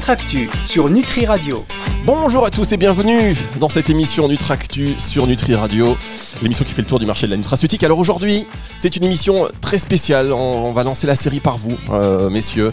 [0.00, 1.62] Nutractu sur Nutri Radio.
[2.06, 5.94] Bonjour à tous et bienvenue dans cette émission Nutractu sur Nutri Radio,
[6.40, 7.84] l'émission qui fait le tour du marché de la nutraceutique.
[7.84, 8.46] Alors aujourd'hui,
[8.78, 10.32] c'est une émission très spéciale.
[10.32, 12.72] On va lancer la série par vous, euh, messieurs.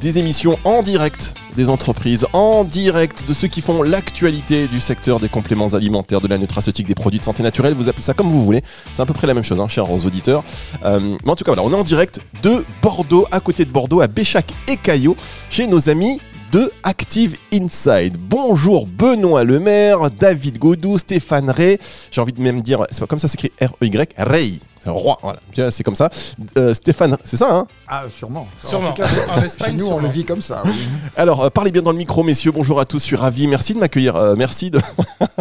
[0.00, 5.20] Des émissions en direct des entreprises, en direct de ceux qui font l'actualité du secteur
[5.20, 7.74] des compléments alimentaires, de la nutraceutique, des produits de santé naturelle.
[7.74, 8.62] Vous appelez ça comme vous voulez.
[8.92, 10.42] C'est à peu près la même chose, hein, chers auditeurs.
[10.84, 13.70] Euh, mais en tout cas, voilà, on est en direct de Bordeaux, à côté de
[13.70, 15.16] Bordeaux, à Béchac et Caillot,
[15.48, 16.18] chez nos amis
[16.52, 18.16] de Active Inside.
[18.18, 21.78] Bonjour Benoît Lemaire, David Godou, Stéphane Ray.
[22.10, 24.60] J'ai envie de même dire, c'est pas comme ça s'écrit R-E-Y, Ray.
[24.86, 25.40] C'est un roi, voilà.
[25.72, 26.08] C'est comme ça.
[26.58, 28.46] Euh, Stéphane, c'est ça, hein Ah, sûrement.
[28.64, 28.90] Sûrement.
[28.90, 30.62] En tout cas, En Espagne, chez nous, on le vit comme ça.
[30.64, 30.70] oui.
[31.16, 32.52] Alors, euh, parlez bien dans le micro, messieurs.
[32.52, 33.00] Bonjour à tous.
[33.00, 33.48] Je suis ravi.
[33.48, 34.14] Merci de m'accueillir.
[34.14, 34.78] Euh, merci de,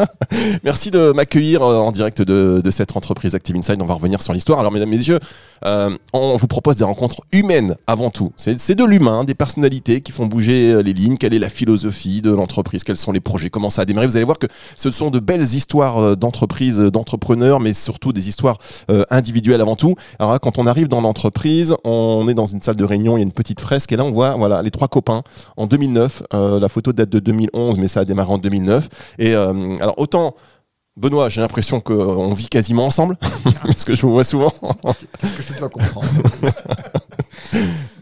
[0.64, 3.80] merci de m'accueillir euh, en direct de, de cette entreprise Active Inside.
[3.82, 4.58] On va revenir sur l'histoire.
[4.58, 5.20] Alors, mesdames, messieurs,
[5.64, 8.32] euh, on vous propose des rencontres humaines avant tout.
[8.38, 11.18] C'est de l'humain, des personnalités qui font bouger euh, les lignes.
[11.18, 12.84] Quelle est la philosophie de l'entreprise?
[12.84, 13.50] Quels sont les projets?
[13.50, 14.08] Comment ça a démarré?
[14.08, 18.12] Vous allez voir que ce sont de belles histoires euh, d'entreprises, euh, d'entrepreneurs, mais surtout
[18.12, 18.58] des histoires
[18.90, 19.04] euh,
[19.36, 19.96] individuelles avant tout.
[20.20, 23.20] Alors là, quand on arrive dans l'entreprise, on est dans une salle de réunion, il
[23.20, 25.24] y a une petite fresque, et là on voit voilà les trois copains
[25.58, 26.24] en 2009.
[26.34, 28.90] Euh, la photo date de 2011, mais ça a démarré en 2009.
[29.20, 30.36] Et euh, alors autant
[30.98, 33.18] Benoît, j'ai l'impression qu'on vit quasiment ensemble,
[33.64, 34.54] parce que je vous vois souvent.
[35.20, 36.08] Qu'est-ce que tu dois comprendre?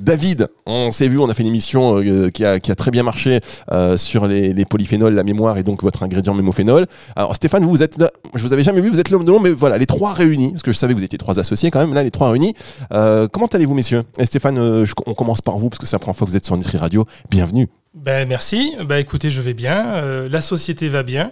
[0.03, 3.39] David, on s'est vu, on a fait une émission euh, qui, a, très bien marché
[3.71, 6.87] euh, sur les, polyphénols, la mémoire et donc votre ingrédient mémophénol.
[7.15, 9.51] Alors Stéphane, vous, êtes là, je vous avais jamais vu, vous êtes l'homme de mais
[9.51, 11.93] voilà, les trois réunis, parce que je savais que vous étiez trois associés quand même,
[11.93, 12.53] là les trois réunis.
[12.91, 14.03] Euh, comment allez-vous messieurs?
[14.19, 16.45] Et Stéphane, on commence par vous, parce que c'est la première fois que vous êtes
[16.45, 17.05] sur Nutri Radio.
[17.29, 17.69] Bienvenue.
[17.93, 18.73] Ben, merci.
[18.85, 20.27] Ben, écoutez, je vais bien.
[20.27, 21.31] La société va bien.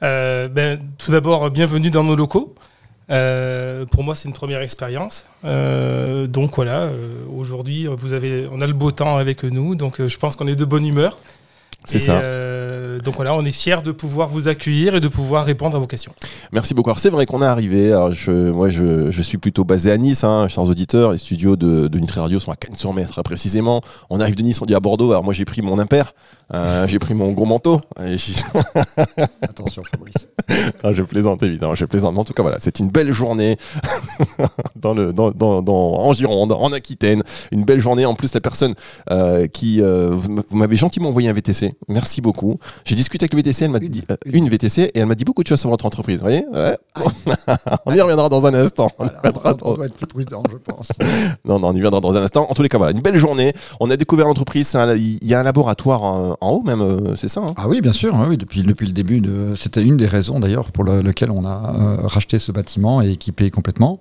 [0.00, 2.54] Ben, tout d'abord, bienvenue dans nos locaux.
[3.10, 5.26] Euh, pour moi, c'est une première expérience.
[5.44, 10.04] Euh, donc voilà, euh, aujourd'hui, vous avez, on a le beau temps avec nous, donc
[10.04, 11.18] je pense qu'on est de bonne humeur.
[11.84, 12.20] C'est ça.
[12.96, 15.78] Euh, donc voilà, on est fiers de pouvoir vous accueillir et de pouvoir répondre à
[15.78, 16.12] vos questions.
[16.52, 16.90] Merci beaucoup.
[16.90, 17.92] Alors c'est vrai qu'on est arrivé.
[17.92, 21.12] Alors, je, moi, je, je suis plutôt basé à Nice, hein, chers auditeurs.
[21.12, 23.80] Les studios de, de Nutri Radio sont à Cannes-sur-Mer, très précisément.
[24.10, 25.10] On arrive de Nice, on dit à Bordeaux.
[25.10, 26.12] Alors moi, j'ai pris mon impair,
[26.54, 27.80] euh, j'ai pris mon gros manteau.
[28.04, 28.16] Et
[29.42, 30.14] Attention, Fabrice.
[30.82, 32.14] Ah, je plaisante évidemment, je plaisante.
[32.14, 33.56] Mais en tout cas, voilà, c'est une belle journée
[34.76, 37.22] dans le, dans, dans, dans- en Gironde, en Aquitaine.
[37.52, 38.06] Une belle journée.
[38.06, 38.74] En plus, la personne
[39.10, 41.74] euh, qui euh, vous m'avez gentiment envoyé un VTC.
[41.88, 42.58] Merci beaucoup.
[42.86, 43.64] J'ai discuté avec le VTC.
[43.64, 43.88] Elle m'a Une.
[43.88, 46.16] dit euh, une VTC et elle m'a dit beaucoup de choses sur votre entreprise.
[46.18, 46.76] Vous voyez Ouais.
[47.86, 48.90] On y reviendra dans un instant.
[48.98, 50.88] On Voilà, reviendra on doit être plus prudent, je pense.
[51.44, 52.46] non, non, on y viendra dans un instant.
[52.48, 53.52] En tous les cas, voilà, une belle journée.
[53.80, 54.76] On a découvert l'entreprise.
[54.96, 57.54] Il y a un laboratoire en, en haut même, euh, c'est ça hein?
[57.56, 58.14] Ah oui, bien sûr.
[58.14, 61.30] oui, oui, depuis, depuis le début, de, c'était une des raisons d'ailleurs pour le- lequel
[61.30, 63.98] on a euh, racheté ce bâtiment et équipé complètement.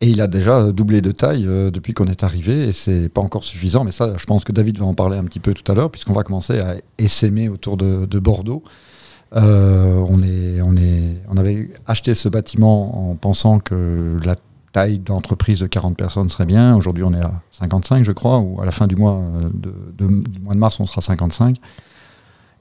[0.00, 3.20] Et il a déjà doublé de taille euh, depuis qu'on est arrivé et c'est pas
[3.20, 3.82] encore suffisant.
[3.84, 5.90] Mais ça, je pense que David va en parler un petit peu tout à l'heure
[5.90, 8.62] puisqu'on va commencer à essaimer autour de, de Bordeaux.
[9.34, 14.36] Euh, on, est, on, est, on avait acheté ce bâtiment en pensant que la
[14.72, 16.76] taille d'entreprise de 40 personnes serait bien.
[16.76, 19.74] Aujourd'hui, on est à 55, je crois, ou à la fin du mois euh, de,
[20.06, 21.56] de- du mois de mars, on sera 55.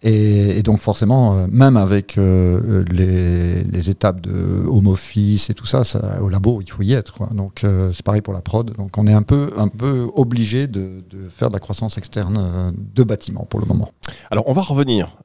[0.03, 5.83] Et, donc forcément, euh, même avec euh, les, étapes de home office et tout ça,
[6.21, 7.33] au labo, il faut y être.
[7.33, 8.75] Donc euh, c'est pareil pour la prod.
[8.75, 13.03] Donc on est un peu, un peu obligé de, faire de la croissance externe de
[13.03, 13.91] bâtiments pour le moment.
[14.29, 15.17] Alors, on va revenir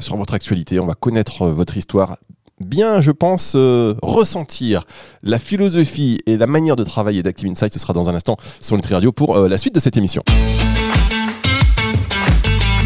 [0.00, 2.16] sur votre actualité, on va connaître votre histoire.
[2.60, 3.56] Bien, je pense,
[4.02, 4.84] ressentir
[5.22, 8.76] la philosophie et la manière de travailler d'Active Insight, ce sera dans un instant sur
[8.76, 10.22] Nutri Radio pour la suite de cette émission.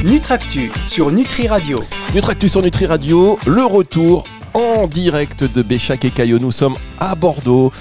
[0.06, 1.76] Nutractu sur Nutri Radio.
[2.14, 4.22] Nutractu sur Nutri Radio, le retour
[4.54, 6.38] en direct de Béchac et Caillot.
[6.38, 7.72] Nous sommes à Bordeaux,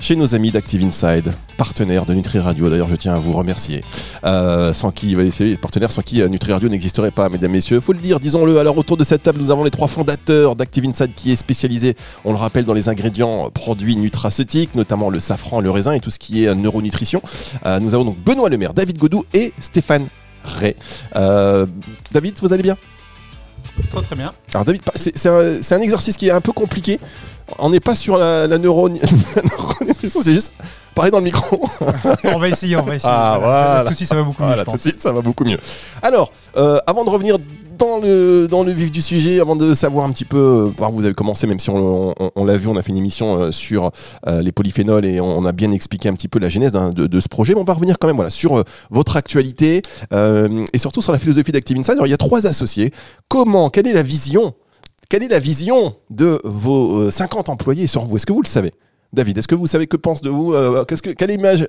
[0.00, 2.68] chez nos amis d'Active Inside, partenaires de Nutri Radio.
[2.68, 3.84] D'ailleurs, je tiens à vous remercier.
[4.24, 5.16] Euh, sans qui,
[5.62, 7.78] partenaires sans qui euh, Nutri Radio n'existerait pas, mesdames, messieurs.
[7.78, 8.58] Faut le dire, disons-le.
[8.58, 11.94] Alors, autour de cette table, nous avons les trois fondateurs d'Active Inside qui est spécialisé,
[12.24, 16.00] on le rappelle, dans les ingrédients euh, produits nutraceutiques, notamment le safran, le raisin et
[16.00, 17.22] tout ce qui est neuronutrition.
[17.80, 20.08] Nous avons donc Benoît Lemaire, David Godou et Stéphane
[20.44, 20.76] Ray.
[21.16, 21.66] Euh,
[22.12, 22.76] David, vous allez bien?
[23.90, 24.32] Très très bien.
[24.52, 24.82] alors David,
[25.28, 26.98] un, c'est un exercice qui est un peu compliqué.
[27.58, 28.88] On n'est pas sur la, la neuro-
[29.36, 30.52] la neuronutrition, c'est juste
[30.94, 31.60] parler dans le micro.
[32.34, 33.12] On va essayer, on va essayer.
[33.14, 33.84] Ah, voilà.
[33.86, 34.80] Tout de suite, ça va beaucoup mieux, Voilà, je tout de pense.
[34.90, 35.58] suite, ça va beaucoup mieux.
[36.02, 37.36] Alors, euh, avant de revenir
[37.78, 40.92] dans le, dans le vif du sujet, avant de savoir un petit peu, euh, alors
[40.92, 43.38] vous avez commencé, même si on, on- on l'a vu, on a fait une émission
[43.40, 43.90] euh, sur
[44.26, 47.06] euh, les polyphénols et on, on a bien expliqué un petit peu la genèse de,
[47.06, 49.80] de ce projet, mais on va revenir quand même voilà, sur euh, votre actualité
[50.12, 51.94] euh, et surtout sur la philosophie d'Active Inside.
[51.94, 52.92] Alors, il y a trois associés.
[53.28, 54.52] Comment, quelle est la vision
[55.10, 58.16] quelle est la vision de vos euh, 50 employés sur vous?
[58.16, 58.72] Est-ce que vous le savez?
[59.12, 61.66] David, est-ce que vous savez que pense de vous euh, Quelle image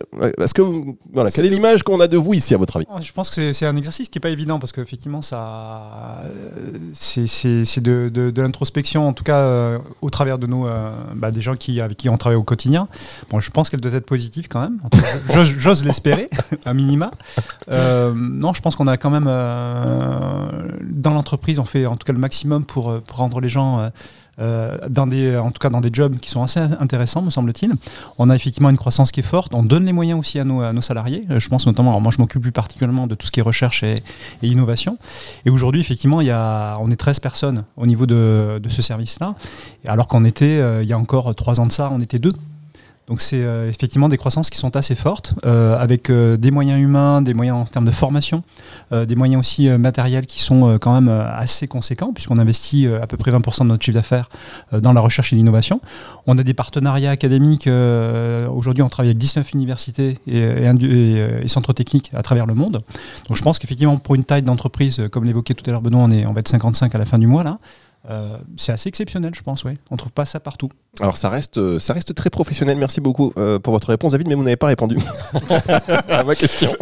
[0.57, 2.85] vous- voilà, Quelle est l'image qu'on a de vous ici, à votre avis?
[3.01, 6.25] Je pense que c'est- un exercice qui n'est pas évident parce qu'effectivement, euh,
[6.93, 11.55] c'est de, l'introspection, en tout cas euh, au travers de nous, euh, bah, des gens
[11.55, 12.88] qui, avec qui on travaille au quotidien.
[13.29, 14.79] Bon, je pense qu'elle doit être positive quand même.
[15.57, 16.29] J'ose l'espérer,
[16.65, 17.11] à minima.
[17.69, 20.49] Euh, non, je pense qu'on a quand même, euh,
[20.83, 23.89] dans l'entreprise, on fait en tout cas le maximum euh, pour rendre les gens.
[24.41, 27.73] Euh, dans des, en tout cas dans des jobs qui sont assez intéressants, me semble-t-il.
[28.17, 29.53] On a effectivement une croissance qui est forte.
[29.53, 31.23] On donne les moyens aussi à nos, salariés.
[31.29, 33.43] Euh, Je pense notamment, alors moi je m'occupe plus particulièrement de tout ce qui est
[33.43, 34.03] recherche et,
[34.41, 34.97] innovation.
[35.45, 39.35] Et aujourd'hui, effectivement, il y a, on est 13 personnes au niveau de, ce service-là.
[39.85, 42.33] Alors qu'on était, euh, il y a encore trois ans de ça, on était deux.
[43.11, 46.79] Donc c'est euh, effectivement des croissances qui sont assez fortes, euh, avec euh, des moyens
[46.79, 48.41] humains, des moyens en termes de formation,
[48.91, 53.31] des moyens aussi matériels qui sont quand même assez conséquents, puisqu'on investit à peu près
[53.31, 54.29] 20% de notre chiffre d'affaires
[54.73, 55.81] dans la recherche et l'innovation.
[56.27, 57.67] On a des partenariats académiques.
[57.67, 62.81] Aujourd'hui, on travaille avec 19 universités et, centres techniques à travers le monde.
[63.27, 66.11] Donc je pense qu'effectivement, pour une taille d'entreprise, comme l'évoquait tout à l'heure Benoît, on,
[66.11, 67.59] est, on va être 55 à la fin du mois là.
[68.57, 69.63] C'est assez exceptionnel, je pense.
[69.63, 69.75] Ouais.
[69.89, 70.69] On trouve pas ça partout.
[71.01, 72.77] Alors ça reste, euh, ça reste très professionnel.
[72.77, 74.98] Merci beaucoup euh, pour votre réponse, David, mais vous n'avez pas répondu
[76.09, 76.71] à ma question.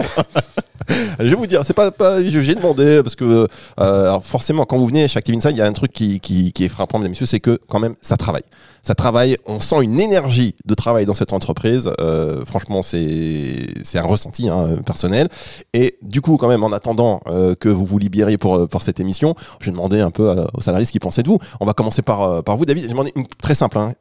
[1.19, 4.77] Je vais vous dire, c'est pas, pas j'ai demandé parce que euh, alors forcément quand
[4.77, 6.98] vous venez chez Active Inside, il y a un truc qui, qui, qui est frappant,
[6.98, 8.42] mesdames et messieurs, c'est que quand même ça travaille.
[8.81, 11.92] Ça travaille, on sent une énergie de travail dans cette entreprise.
[12.00, 15.27] Euh, franchement, c'est c'est un ressenti hein, personnel.
[15.74, 19.00] Et du coup, quand même, en attendant euh, que vous vous libériez pour, pour cette
[19.00, 21.39] émission, je vais demander un peu à- aux salariés ce qu'ils pensaient de vous.
[21.60, 22.83] On va commencer par, euh, par vous, David.
[22.83, 23.94] J'ai demandé une très simple, hein.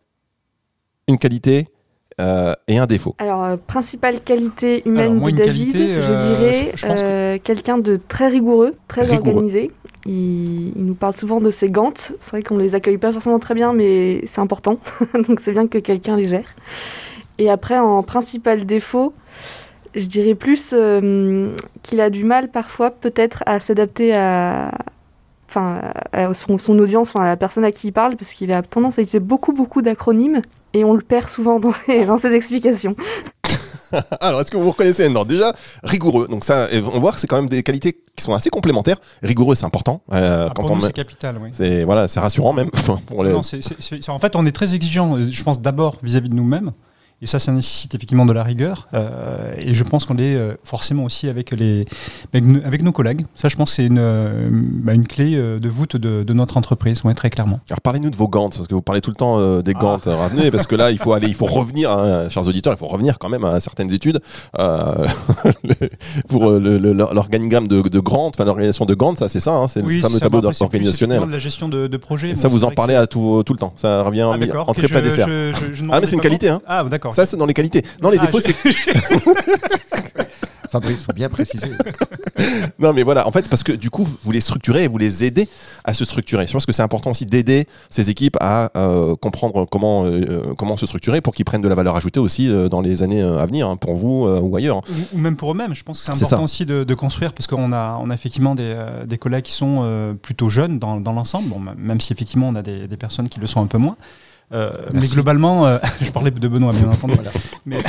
[1.08, 1.68] Une qualité
[2.20, 3.14] euh, et un défaut.
[3.18, 6.86] Alors, euh, principale qualité humaine Alors, moi, de David, qualité, je euh, dirais je- je
[6.86, 9.28] pense que- euh, quelqu'un de très rigoureux, très Rigoureux.
[9.30, 9.70] organisé.
[10.06, 11.92] Il, il nous parle souvent de ses gants.
[11.96, 14.78] C'est vrai qu'on les accueille pas forcément très bien, mais c'est important.
[15.28, 16.48] Donc, c'est bien que quelqu'un les gère.
[17.38, 19.12] Et après, en principal défaut,
[19.94, 21.50] je dirais plus euh,
[21.84, 24.72] qu'il a du mal parfois, peut-être, à s'adapter à.
[25.48, 25.80] Enfin,
[26.12, 28.60] à son, son audience, enfin, à la personne à qui il parle, parce qu'il a
[28.60, 30.42] tendance à utiliser beaucoup, beaucoup d'acronymes,
[30.74, 32.94] et on le perd souvent dans ses, dans ses explications.
[34.20, 36.28] Alors, est-ce que vous vous reconnaissez Non, déjà, rigoureux.
[36.28, 38.98] Donc ça, on voit que c'est quand même des qualités qui sont assez complémentaires.
[39.22, 40.02] Rigoureux, c'est important.
[40.12, 41.38] euh, Ah, quand pour on nous, met- c'est capital.
[41.42, 41.48] Oui.
[41.52, 42.68] c'est voilà, c'est rassurant même
[43.06, 43.32] pour les.
[43.32, 46.28] Non, c'est- c'est- c'est- en fait, on est très exigeant, euh, je pense, d'abord vis-à-vis
[46.28, 46.72] de nous-mêmes.
[47.20, 48.86] Et ça, ça nécessite effectivement de la rigueur.
[48.94, 51.84] euh, et je pense qu'on est euh, forcément aussi avec, les,
[52.32, 53.26] avec, nos- collègues.
[53.34, 56.56] Ça, je pense que c'est une, euh, bah, une clé de voûte de, de notre
[56.56, 57.58] entreprise, ouais, très clairement.
[57.70, 59.98] Alors parlez-nous de vos gants, parce que vous parlez tout le temps euh, des gants.
[60.06, 60.24] Ah.
[60.24, 62.86] Revenez, parce que là, il faut aller, il faut revenir, hein, chers auditeurs, il faut
[62.86, 64.20] revenir quand même à certaines études
[64.58, 65.06] euh,
[66.28, 69.88] pour l'organigramme de, de Grant, enfin l'organisation de Grant, ça c'est ça, hein, c'est le
[70.00, 71.20] fameux tableau organisationnel.
[71.26, 72.28] de la gestion de, de projet.
[72.30, 73.72] Et bon, ça, vous en parlez à tout, tout le temps.
[73.76, 75.26] Ça revient en Ah, d'accord, entrée plat dessert.
[75.28, 76.60] je- je- je Ah, mais c'est une qualité, hein.
[76.66, 77.07] Ah, d'accord.
[77.12, 77.82] Ça, c'est dans les qualités.
[78.02, 78.72] Non, les Ah, défauts, je- c'est
[80.70, 81.68] Fabrice, faut bien préciser.
[82.78, 85.24] Non, mais voilà, en fait, parce que du coup, vous les structurez et vous les
[85.24, 85.48] aidez
[85.82, 86.46] à se structurer.
[86.46, 90.76] Je pense que c'est important aussi d'aider ces équipes à euh, comprendre comment, euh, comment
[90.76, 93.38] se structurer pour qu'ils prennent de la valeur ajoutée aussi euh, dans les années euh,
[93.38, 94.76] à venir, hein, pour vous euh, ou ailleurs.
[94.88, 95.74] Ou- ou même pour eux-mêmes.
[95.74, 96.44] Je pense que c'est C'est important ça.
[96.44, 99.52] aussi de, de construire parce qu'on a, on a effectivement des, euh, des collègues qui
[99.54, 102.96] sont euh, plutôt jeunes dans, dans l'ensemble, bon, même si effectivement on a des, des
[102.96, 103.96] personnes qui le sont un peu moins.
[104.52, 107.14] Euh, mais globalement, euh, je parlais de Benoît bien entendu.
[107.66, 107.80] mais,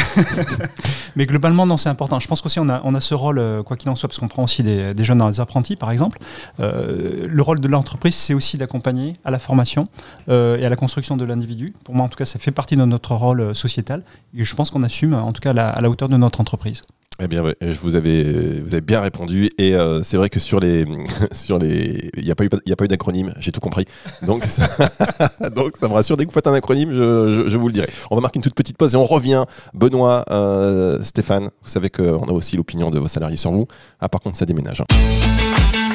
[1.16, 2.20] mais globalement, non, c'est important.
[2.20, 4.20] Je pense qu'aussi on a, on a ce rôle, euh, quoi qu'il en soit, parce
[4.20, 6.18] qu'on prend aussi des, des jeunes apprentis, par exemple.
[6.60, 9.86] Euh, le rôle de l'entreprise, c'est aussi d'accompagner à la formation
[10.30, 11.74] euh, et à la construction de l'individu.
[11.84, 14.04] Pour moi, en tout cas, ça fait partie de notre rôle euh, sociétal.
[14.36, 16.82] Et je pense qu'on assume, en tout cas, la- à la hauteur de notre entreprise.
[17.22, 19.50] Eh bien, je vous avais, vous avez bien répondu.
[19.58, 20.86] Et euh, c'est vrai que sur les,
[21.34, 23.34] sur les, il n'y a pas eu, a pas eu d'acronyme.
[23.40, 23.86] J'ai tout compris.
[24.22, 24.68] Donc, ça,
[25.56, 26.16] donc, ça me rassure.
[26.16, 27.90] Dès que vous faites un acronyme, je, je- je vous le dirai.
[28.10, 29.44] On va marquer une toute petite pause et on revient.
[29.74, 33.68] Benoît, euh, Stéphane, vous savez qu'on a aussi l'opinion de vos salariés sur vous.
[34.00, 34.80] Ah, par contre, ça déménage.
[34.82, 35.89] hein.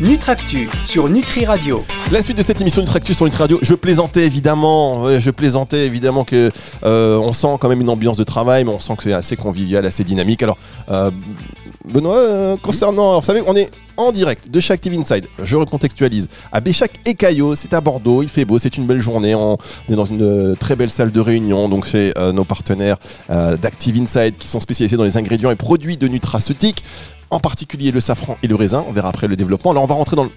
[0.00, 1.84] Nutractu sur Nutri Radio.
[2.12, 6.22] La suite de cette émission Nutractus sur Nutri Radio, je plaisantais évidemment, je plaisantais évidemment
[6.22, 6.52] que
[6.84, 9.34] euh, on sent quand même une ambiance de travail, mais on sent que c'est assez
[9.34, 10.44] convivial, assez dynamique.
[10.44, 10.56] Alors,
[10.88, 11.10] euh,
[11.84, 15.26] Benoît, euh, concernant, vous savez, on est en direct de chez Active Inside.
[15.42, 16.28] Je recontextualise.
[16.52, 19.34] À Béchac et Caillot, c'est à Bordeaux, il fait beau, c'est une belle journée.
[19.34, 19.58] On
[19.90, 24.46] est dans une très belle salle de réunion, donc c'est nos partenaires d'Active Inside qui
[24.46, 26.84] sont spécialisés dans les ingrédients et produits de nutraceutiques,
[27.30, 28.84] en particulier le safran et le raisin.
[28.88, 29.72] On verra après le développement.
[29.72, 30.30] Là, on va rentrer dans le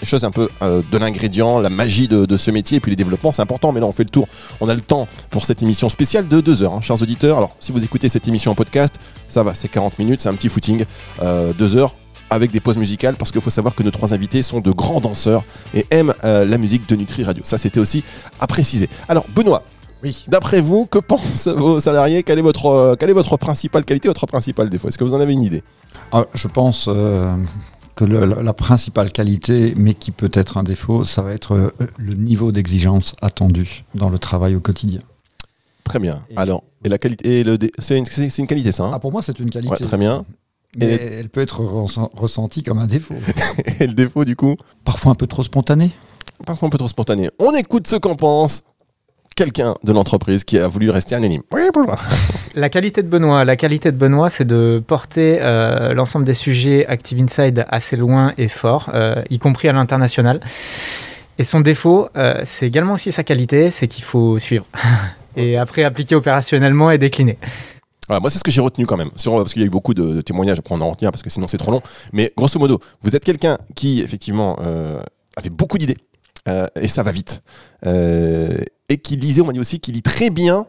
[0.00, 2.96] les choses un peu euh, de l'ingrédient, la magie de, ce métier, et puis les
[2.96, 4.28] développements, c'est important, mais là on fait le tour.
[4.60, 7.36] On a le temps pour cette émission spéciale de 2 heures, hein, chers auditeurs.
[7.36, 10.34] Alors, si vous écoutez cette émission en podcast, ça va, c'est 40 minutes, c'est un
[10.34, 10.84] petit footing,
[11.20, 11.94] 2 heures
[12.30, 15.00] avec des pauses musicales, parce qu'il faut savoir que nos trois invités sont de grands
[15.00, 17.42] danseurs et aiment euh, la musique de Nutri Radio.
[17.46, 18.04] Ça, c'était aussi
[18.38, 18.88] à préciser.
[19.08, 19.62] Alors, Benoît,
[20.02, 20.24] Oui.
[20.28, 22.22] D'après vous, que pensent vos salariés?
[22.22, 25.14] Quelle est, votre, euh, quelle est votre principale qualité, votre principal défaut Est-ce que vous
[25.14, 25.62] en avez une idée?
[26.12, 27.34] Ah, je pense euh,
[27.96, 31.52] que le- la, la principale qualité, mais qui peut être un défaut, ça va être
[31.54, 35.00] euh, le niveau d'exigence attendu dans le travail au quotidien.
[35.84, 36.22] Très bien.
[36.30, 38.84] Et- Alors, et la qualité, et le dé- c'est une, c'est- c'est une qualité ça
[38.84, 38.90] hein?
[38.94, 39.72] Ah, pour moi, c'est une qualité.
[39.72, 40.24] Ouais, très bien.
[40.78, 43.14] Mais Et- elle peut être ressent- ressentie comme un défaut.
[43.80, 44.54] Et le défaut du coup?
[44.84, 45.90] Parfois un peu trop spontané.
[46.46, 47.30] Parfois un peu trop spontané.
[47.40, 48.62] On écoute ce qu'en pense
[49.38, 51.42] quelqu'un de l'entreprise qui a voulu rester anonyme.
[52.56, 56.84] La qualité de Benoît, la qualité de Benoît, c'est de porter euh, l'ensemble des sujets
[56.88, 60.40] Active Inside assez loin et fort, euh, y compris à l'international.
[61.38, 64.64] Et son défaut, euh, c'est également aussi sa qualité, c'est qu'il faut suivre.
[65.36, 67.38] et après appliquer opérationnellement et décliner.
[68.08, 69.70] Voilà, moi, c'est ce que j'ai retenu quand même, sur, parce qu'il y a eu
[69.70, 71.82] beaucoup de, de témoignages, après on en retenir parce que sinon c'est trop long.
[72.12, 74.56] Mais grosso modo, vous êtes quelqu'un qui, effectivement,
[75.36, 75.98] avait beaucoup d'idées,
[76.48, 77.42] euh, et ça va vite.
[77.86, 78.56] Euh,
[78.88, 80.66] et qui lisait, on m'a dit aussi, qui lit très bien,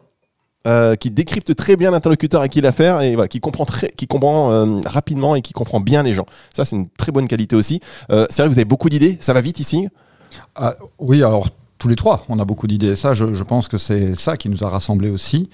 [0.67, 3.65] euh, qui décrypte très bien l'interlocuteur à qui il a affaire, et voilà, qui comprend,
[3.65, 6.25] très, qui comprend euh, rapidement et qui comprend bien les gens.
[6.53, 7.79] Ça, c'est une très bonne qualité aussi.
[8.11, 9.87] Euh, c'est vrai vous avez beaucoup d'idées, ça va vite ici?
[10.55, 11.47] Ah, oui, alors
[11.77, 12.95] tous les trois, on a beaucoup d'idées.
[12.95, 15.49] Ça, je pense que c'est ça qui nous a rassemblés aussi.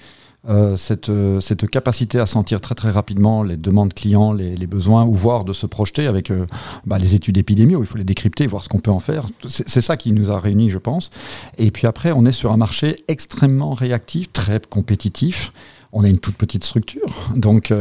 [0.48, 4.66] Euh, cette, euh, cette capacité à sentir très très rapidement les demandes clients, les, les
[4.68, 6.46] besoins, ou voir de se projeter avec euh,
[6.86, 9.26] bah, les études épidémie où il faut les décrypter, voir ce qu'on peut en faire.
[9.48, 11.10] C'est ça qui nous a réunis, je pense.
[11.58, 15.52] Et puis après, on est sur un marché extrêmement réactif, très compétitif.
[15.92, 17.72] On a une toute petite structure, donc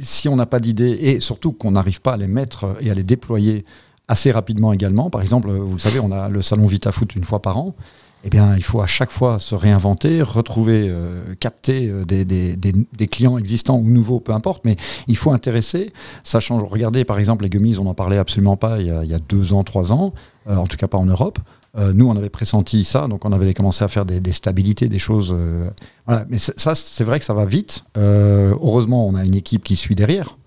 [0.00, 2.94] si on n'a pas d'idées et surtout qu'on n'arrive pas à les mettre et à
[2.94, 3.64] les déployer
[4.08, 5.10] assez rapidement également.
[5.10, 7.74] Par exemple, vous le savez, on a le salon VitaFoot une fois par an.
[8.24, 13.38] Eh bien, il faut à chaque fois se réinventer, retrouver, euh, capter euh, des, clients
[13.38, 15.90] existants ou nouveaux, peu importe, mais il faut intéresser.
[16.24, 16.38] Ça.
[16.50, 19.62] Regardez, par exemple, les gummies, on n'en parlait absolument pas il y a, deux ans,
[19.64, 20.12] trois ans,
[20.48, 21.38] euh, en tout cas pas en Europe.
[21.92, 25.36] Nous, on avait pressenti ça, donc on avait commencé à faire des, stabilités, des choses.
[26.30, 27.84] Mais ça, c'est vrai que ça va vite.
[27.98, 30.38] Heureusement, on a une équipe qui suit derrière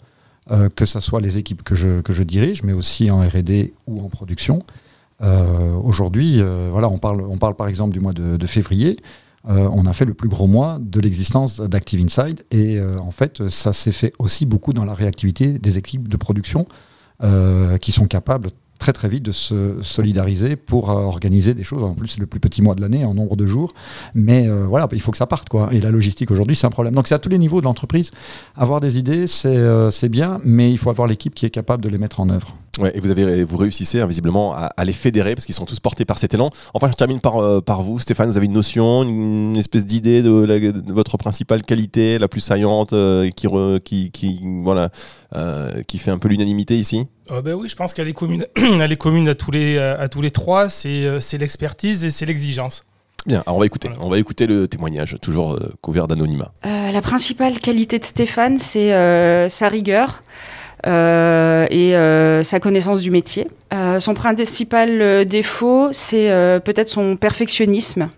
[0.76, 4.04] que ce soit les équipes que je, que je dirige, mais aussi en RD ou
[4.04, 4.64] en production.
[5.22, 8.98] Euh, Aujourd'hui, euh, voilà, on, parle, on parle par exemple du mois de, février.
[9.48, 13.48] Euh, on a fait le plus gros mois de l'existence d'Active Inside et en fait,
[13.50, 16.68] ça s'est fait aussi beaucoup dans la réactivité des équipes de production
[17.82, 21.84] qui sont capables très très vite de se solidariser pour euh, organiser des choses.
[21.84, 23.74] En plus, c'est le plus petit mois de l'année en nombre de jours,
[24.16, 25.70] mais euh, voilà, il faut que ça parte quoi.
[25.72, 26.96] Et la logistique aujourd'hui, c'est un problème.
[26.96, 28.10] Donc c'est à tous les niveaux de l'entreprise.
[28.56, 31.90] Avoir des idées, c'est euh, bien, mais il faut avoir l'équipe qui est capable de
[31.90, 32.56] les mettre en œuvre.
[32.80, 35.66] Ouais, et vous, avez, vous réussissez hein, visiblement à, à les fédérer parce qu'ils sont
[35.66, 36.50] tous portés par cet élan.
[36.74, 38.30] Enfin, je termine par, euh, par vous, Stéphane.
[38.30, 42.94] Vous avez une notion, une, espèce d'idée de, votre principale qualité, la plus saillante,
[43.36, 43.48] qui,
[43.84, 44.90] qui, qui, voilà,
[45.36, 48.46] euh, qui fait un peu l'unanimité ici Ah ben oui, je pense qu'elle est commune,
[48.56, 50.70] elle est commune à tous les, à tous les trois.
[50.70, 52.84] C'est euh, c'est l'expertise et c'est l'exigence.
[53.26, 53.90] Bien, alors on va écouter.
[53.90, 54.04] Voilà.
[54.04, 56.52] On va écouter le témoignage, toujours euh, couvert d'anonymat.
[56.66, 60.24] Euh, la principale qualité de Stéphane, c'est euh, sa rigueur
[60.88, 63.48] euh, et euh, sa connaissance du métier.
[63.74, 68.10] Euh, son principal défaut, c'est euh, peut-être son perfectionnisme.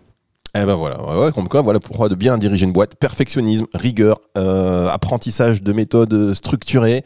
[0.54, 2.96] Eh ben voilà, ouais, comme quoi, voilà pourquoi de bien diriger une boîte.
[2.96, 7.06] Perfectionnisme, rigueur, euh, apprentissage de méthodes structurées,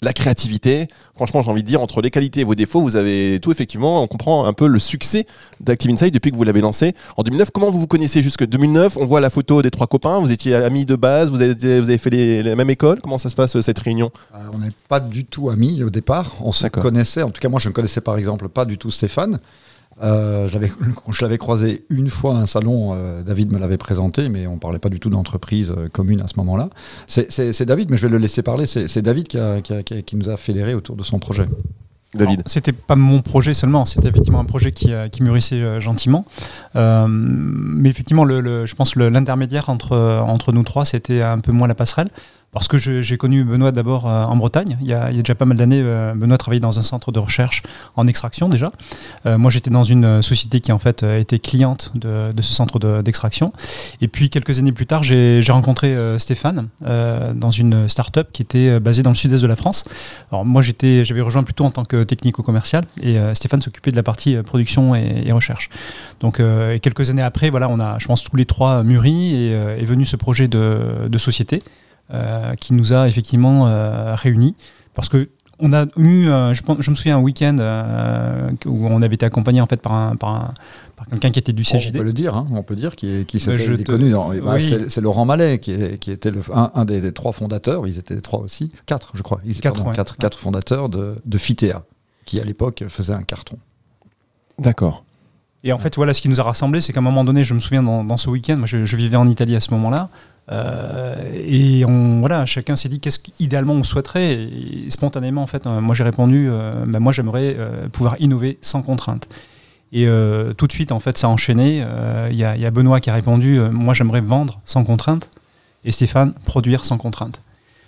[0.00, 0.88] la créativité.
[1.14, 4.02] Franchement, j'ai envie de dire, entre les qualités et vos défauts, vous avez tout, effectivement.
[4.02, 5.26] On comprend un peu le succès
[5.60, 6.94] d'Active Inside depuis que vous l'avez lancé.
[7.18, 10.18] En 2009, comment vous vous connaissez jusque 2009 On voit la photo des trois copains,
[10.18, 13.00] vous étiez amis de base, vous avez, vous avez fait les, la même école.
[13.02, 14.10] Comment ça se passe, cette réunion?
[14.34, 16.32] Euh, on n'est pas du tout amis au départ.
[16.40, 18.90] On se connaissait, en tout cas moi je ne connaissais par exemple pas du tout
[18.90, 19.38] Stéphane.
[20.02, 20.70] Euh, je l'avais-
[21.10, 24.58] je l'avais croisé une fois à un salon, euh, David me l'avait présenté, mais on
[24.58, 26.68] parlait pas du tout d'entreprise euh, commune à ce moment-là.
[27.06, 28.66] C'est- C'est c'est David, mais je vais le laisser parler.
[28.66, 31.02] C'est c'est David qui, a- qui a- qui a- qui nous a fédérés autour de
[31.02, 31.46] son projet.
[32.14, 35.80] David Alors, C'était pas mon projet seulement, c'était effectivement un projet qui, qui mûrissait euh,
[35.80, 36.24] gentiment.
[36.76, 41.40] Euh, mais effectivement, le, le- je pense le- l'intermédiaire entre, entre nous trois, c'était un
[41.40, 42.08] peu moins la passerelle.
[42.56, 44.78] Parce que j'ai connu Benoît d'abord euh, en Bretagne.
[44.80, 47.62] Il y, a, déjà pas mal d'années, euh, Benoît travaillait dans un centre de recherche
[47.96, 48.72] en extraction déjà.
[49.26, 53.02] Euh, moi, j'étais dans une société qui en fait était cliente de, ce centre de-
[53.02, 53.52] d'extraction.
[54.00, 59.02] Et puis quelques années plus tard, j'ai rencontré Stéphane dans une start-up qui était basée
[59.02, 59.84] dans le sud-est de la France.
[60.32, 64.02] Alors moi j'étais, j'avais rejoint plutôt en tant que technico-commercial et Stéphane s'occupait de la
[64.02, 65.68] partie production et, recherche.
[66.20, 69.50] Donc et quelques années après, voilà, on a, je pense tous les trois mûri et
[69.50, 71.62] est venu ce projet de, société
[72.56, 74.54] qui nous a effectivement euh, réunis
[74.94, 78.86] parce que on a eu, euh, je, pense, je me souviens un week-end euh, où
[78.88, 80.54] on avait été accompagné en fait par un, par, un-
[80.96, 81.96] par quelqu'un qui était du On CJD.
[81.96, 84.10] peut le dire, hein, on peut dire qui, qui s'était- te- connu.
[84.12, 84.76] bah, Oui.
[84.90, 87.86] c'est- Laurent Mallet qui, est- qui était le- un, un des, des trois fondateurs.
[87.86, 89.40] Ils étaient trois aussi, quatre, je crois.
[89.44, 89.96] Ils étaient, Quatre, pardon, ouais.
[89.96, 91.82] quatre, quatre fondateurs de, de Fitea,
[92.26, 93.56] qui à l'époque faisait un carton.
[94.58, 95.05] D'accord.
[95.68, 97.52] Et en fait, voilà, ce qui nous a rassemblés, c'est qu'à un moment donné, je
[97.54, 100.08] me souviens dans, dans ce week-end, moi je, je vivais en Italie à ce moment-là,
[100.52, 104.34] euh, et on, voilà, chacun s'est dit qu'est-ce qu'idéalement on souhaiterait?
[104.34, 107.56] Et spontanément, en fait, euh, moi j'ai répondu, euh, bah, moi j'aimerais
[107.92, 109.28] pouvoir innover sans contrainte.
[109.92, 110.06] Et
[110.58, 111.84] tout de suite, en fait, ça a enchaîné.
[112.30, 115.30] Il y, a- il y a Benoît qui a répondu, moi j'aimerais vendre sans contrainte.
[115.84, 117.40] Et Stéphane, produire sans contrainte.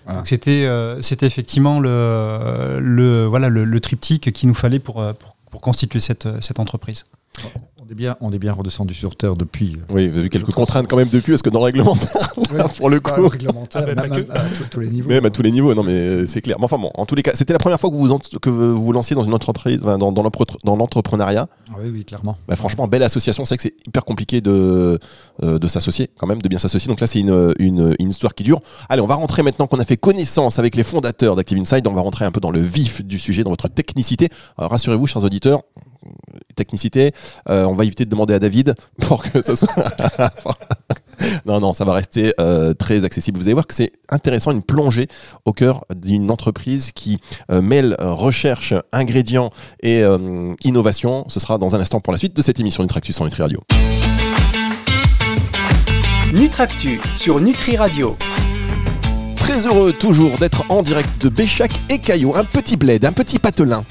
[0.04, 0.20] Voilà.
[0.20, 0.66] Donc c'était
[1.00, 6.00] c'était effectivement le, le, voilà, le, le triptyque qu'il nous fallait pour, pour, pour constituer
[6.00, 7.04] cette, cette entreprise.
[7.88, 9.72] On est bien, on est bien redescendu sur terre depuis.
[9.78, 12.34] euh, Oui, vous avez vu quelques contraintes quand même depuis, parce que dans le réglementaire,
[12.76, 15.08] pour le coup, réglementaire, Ah, bah, même à, à tous- tous les niveaux.
[15.08, 16.56] même à tous les niveaux, non mais c'est clair.
[16.58, 18.18] Mais enfin bon, en tous les cas, c'était la première fois que vous vous, en-
[18.18, 21.48] que vous vous lanciez dans une entreprise, dans, dans l'empre- dans l'entrepreneuriat.
[21.70, 22.36] Ah oui, oui, clairement.
[22.46, 23.46] Bah, franchement, belle association.
[23.46, 24.98] C'est que c'est hyper compliqué de,
[25.42, 26.88] euh, de s'associer, quand même, de bien s'associer.
[26.90, 28.60] Donc là, c'est une, une, une histoire qui dure.
[28.90, 31.86] Allez, on va rentrer maintenant qu'on a fait connaissance avec les fondateurs d'Active Inside.
[31.86, 34.28] On va rentrer un peu dans le vif du sujet, dans votre technicité.
[34.58, 35.62] Alors, rassurez-vous, chers auditeurs,
[36.58, 37.12] technicité,
[37.48, 39.68] euh, on va éviter de demander à David pour que ça soit.
[41.46, 43.38] Non, non, ça va rester euh, très accessible.
[43.38, 45.08] Vous allez voir que c'est intéressant, une plongée
[45.44, 47.18] au cœur d'une entreprise qui
[47.50, 49.50] euh, mêle recherche, ingrédients
[49.82, 50.04] et
[50.62, 51.24] innovation.
[51.28, 53.60] Ce sera dans un instant pour la suite de cette émission Nutractus sur Nutri Radio.
[56.32, 58.16] Nutractu sur Nutri Radio.
[59.48, 63.38] Très heureux toujours d'être en direct de Béchac et Caillot, un petit bled, un petit
[63.38, 63.82] patelin,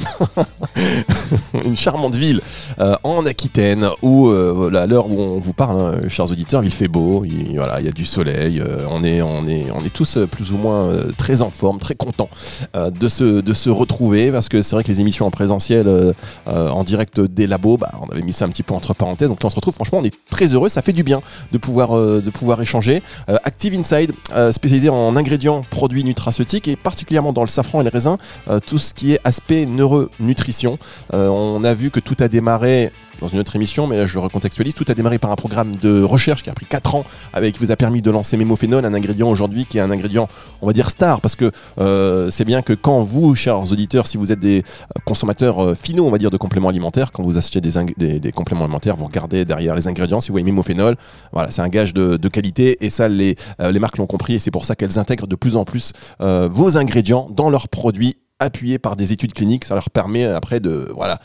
[1.66, 2.42] une charmante ville
[2.80, 6.70] euh, en Aquitaine où euh, à l'heure où on vous parle, hein, chers auditeurs, il
[6.70, 9.84] fait beau, il, voilà, il y a du soleil, euh, on, est, on, est, on
[9.84, 12.30] est tous plus ou moins très en forme, très contents
[12.76, 16.14] de, se, de se retrouver parce que c'est vrai que les émissions en présentiel,
[16.46, 19.42] en direct des labos, bah, on avait mis ça un petit peu entre parenthèses, donc
[19.42, 21.20] là on se retrouve, franchement on est très heureux, ça fait du bien
[21.52, 23.02] de pouvoir, de pouvoir échanger.
[23.44, 24.12] Active Inside,
[24.52, 28.18] spécialisé en ingrédients, produits nutraceutiques et particulièrement dans le safran et le raisin,
[28.50, 30.78] euh, tout ce qui est aspect neuronutrition.
[31.14, 34.14] Euh, on a vu que tout a démarré dans une autre émission, mais là je
[34.14, 37.04] le recontextualise, tout a démarré par un programme de recherche qui a pris 4 ans,
[37.34, 40.28] avec qui vous a permis de lancer Mémophénol, un ingrédient aujourd'hui qui est un ingrédient,
[40.62, 44.18] on va dire star, parce que euh, c'est bien que quand vous, chers auditeurs, si
[44.18, 47.38] vous êtes des euh, consommateurs euh, finaux, on va dire, de compléments alimentaires, quand vous
[47.38, 50.96] achetez des, compléments alimentaires, vous regardez derrière les ingrédients, si vous voyez Mémophénol,
[51.32, 54.52] voilà, c'est un gage de, qualité, et ça, les, les marques l'ont compris, et c'est
[54.52, 58.96] pour ça qu'elles intègrent de plus en plus vos ingrédients dans leurs produits appuyés par
[58.96, 61.20] des études cliniques, ça leur permet après de, voilà,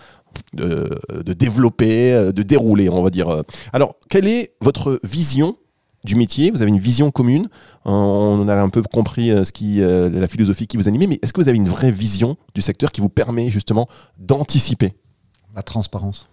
[0.55, 3.43] de, de développer, euh, de dérouler, on va dire.
[3.73, 5.57] Alors, quelle est votre vision
[6.05, 6.51] du métier?
[6.51, 7.49] Vous avez une vision commune.
[7.85, 11.19] On a un peu compris euh, ce qui, euh, la philosophie qui vous animait, mais
[11.23, 14.95] est-ce que vous avez une vraie vision du secteur qui vous permet justement d'anticiper?
[15.55, 16.29] La transparence.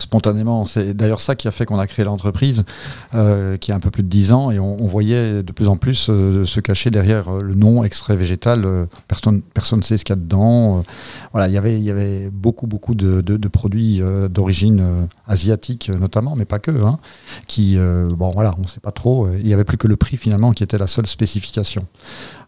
[0.00, 2.64] Spontanément, c'est d'ailleurs ça qui a fait qu'on a créé l'entreprise,
[3.14, 5.68] euh, qui a un peu plus de 10 ans, et on, on voyait de plus
[5.68, 8.64] en plus euh, se cacher derrière euh, le nom extrait végétal.
[8.64, 10.78] euh, personne personne ne sait ce qu'il y a dedans.
[10.78, 10.82] euh,
[11.32, 14.82] voilà, il y avait- il y avait beaucoup, beaucoup de, de- de produits d'origine
[15.28, 16.98] asiatique, notamment, mais pas que, hein,
[17.46, 19.28] qui, bon, voilà, on ne sait pas trop.
[19.38, 21.86] Il n'y avait plus que le prix, finalement, qui était la seule spécification.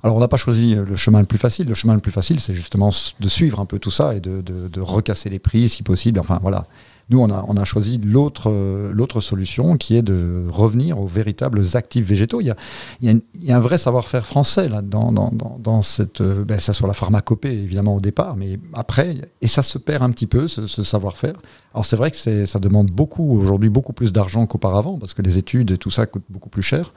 [0.02, 1.68] Alors, on n'a pas choisi le chemin le plus facile.
[1.68, 4.40] Le chemin le plus facile, c'est justement de suivre un peu tout ça et de,
[4.40, 6.18] de- de recasser les prix, si possible.
[6.18, 6.66] Enfin, voilà.
[7.10, 11.06] Nous, on a, on a choisi l'autre euh, l'autre solution qui est de revenir aux
[11.06, 12.40] véritables actifs végétaux.
[12.40, 12.56] Il y a,
[13.00, 16.72] il y a un vrai savoir-faire français là-dedans, dans, dans, dans cette, euh, ben, ça
[16.72, 20.48] sur la pharmacopée évidemment au départ, mais après, et ça se perd un petit peu,
[20.48, 21.34] ce, savoir-faire.
[21.74, 25.38] Alors c'est vrai que ça demande beaucoup, aujourd'hui, beaucoup plus d'argent qu'auparavant, parce que les
[25.38, 26.92] études et tout ça coûtent beaucoup plus cher.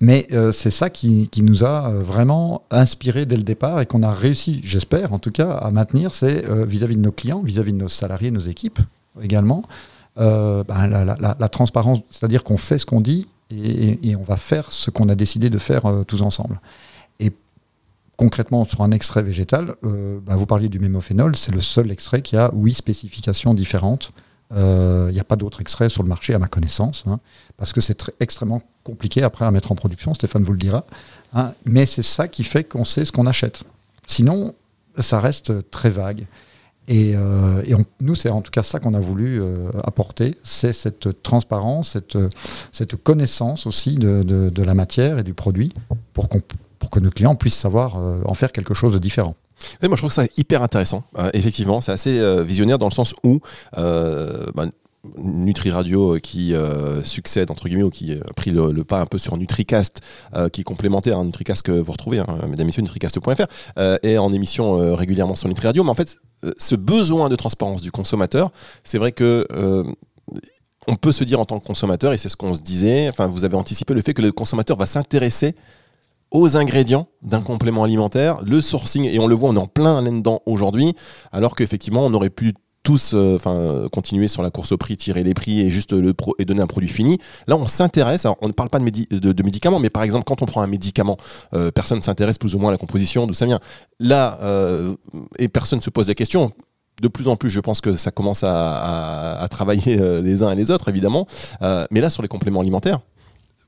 [0.00, 4.02] Mais euh, c'est ça qui, qui nous a vraiment inspiré dès le départ et qu'on
[4.02, 7.78] a réussi, j'espère en tout cas, à maintenir, c'est vis-à-vis de nos clients, vis-à-vis de
[7.78, 8.80] nos salariés, nos équipes
[9.22, 9.64] également,
[10.18, 14.90] euh, ben, la, transparence, c'est-à-dire qu'on fait ce qu'on dit et, on va faire ce
[14.90, 16.60] qu'on a décidé de faire euh, tous ensemble.
[17.20, 17.32] Et
[18.16, 22.22] concrètement, sur un extrait végétal, euh, ben, vous parliez du mémophénol, c'est le seul extrait
[22.22, 24.12] qui a huit spécifications différentes.
[24.52, 27.20] Il n'y a pas d'autres extraits sur le marché à ma connaissance, hein,
[27.56, 30.84] parce que c'est extrêmement compliqué après à mettre en production, Stéphane vous le dira.
[31.34, 31.52] hein.
[31.64, 33.62] mais c'est ça qui fait qu'on sait ce qu'on achète.
[34.08, 34.56] Sinon,
[34.98, 36.26] ça reste très vague.
[36.88, 37.62] Et, euh,
[38.00, 41.96] nous, c'est en tout cas ça qu'on a voulu euh, apporter, c'est cette transparence,
[42.72, 45.72] cette, connaissance aussi de, la matière et du produit
[46.12, 49.36] pour, que nos clients puissent savoir euh, en faire quelque chose de différent.
[49.82, 51.04] Moi, je trouve ça hyper intéressant.
[51.34, 53.40] Effectivement, c'est assez visionnaire dans le sens où
[53.76, 54.64] bah,
[55.16, 59.06] Nutri Radio euh, qui euh, succède entre guillemets ou qui a pris le, pas un
[59.06, 60.00] peu sur Nutricast
[60.34, 63.46] euh, qui est complémentaire à Nutricast que vous retrouvez hein, mesdames et messieurs nutricast.fr
[63.78, 65.84] euh, et en émission euh, régulièrement sur Nutri Radio.
[65.84, 68.52] Mais en fait euh, ce besoin de transparence du consommateur
[68.84, 69.84] c'est vrai que euh,
[70.86, 73.26] on peut se dire en tant que consommateur et c'est ce qu'on se disait enfin
[73.26, 75.54] vous avez anticipé le fait que le consommateur va s'intéresser
[76.30, 80.00] aux ingrédients d'un complément alimentaire, le sourcing, et on le voit, on est en plein
[80.00, 80.94] là-dedans aujourd'hui,
[81.32, 85.22] alors qu'effectivement, on aurait pu tous euh, enfin continuer sur la course au prix, tirer
[85.22, 87.18] les prix et juste le pro et donner un produit fini.
[87.46, 90.24] Là, on s'intéresse, on ne parle pas de, médi- de, de médicaments, mais par exemple,
[90.24, 91.16] quand on prend un médicament,
[91.54, 93.60] euh, personne s'intéresse plus ou moins à la composition, d'où ça vient.
[93.98, 94.94] Là, euh,
[95.38, 96.50] et personne se pose la question.
[97.02, 100.54] De plus en plus, je pense que ça commence à, travailler euh, les uns et
[100.54, 101.26] les autres, évidemment.
[101.60, 103.00] Mais là, sur les compléments alimentaires,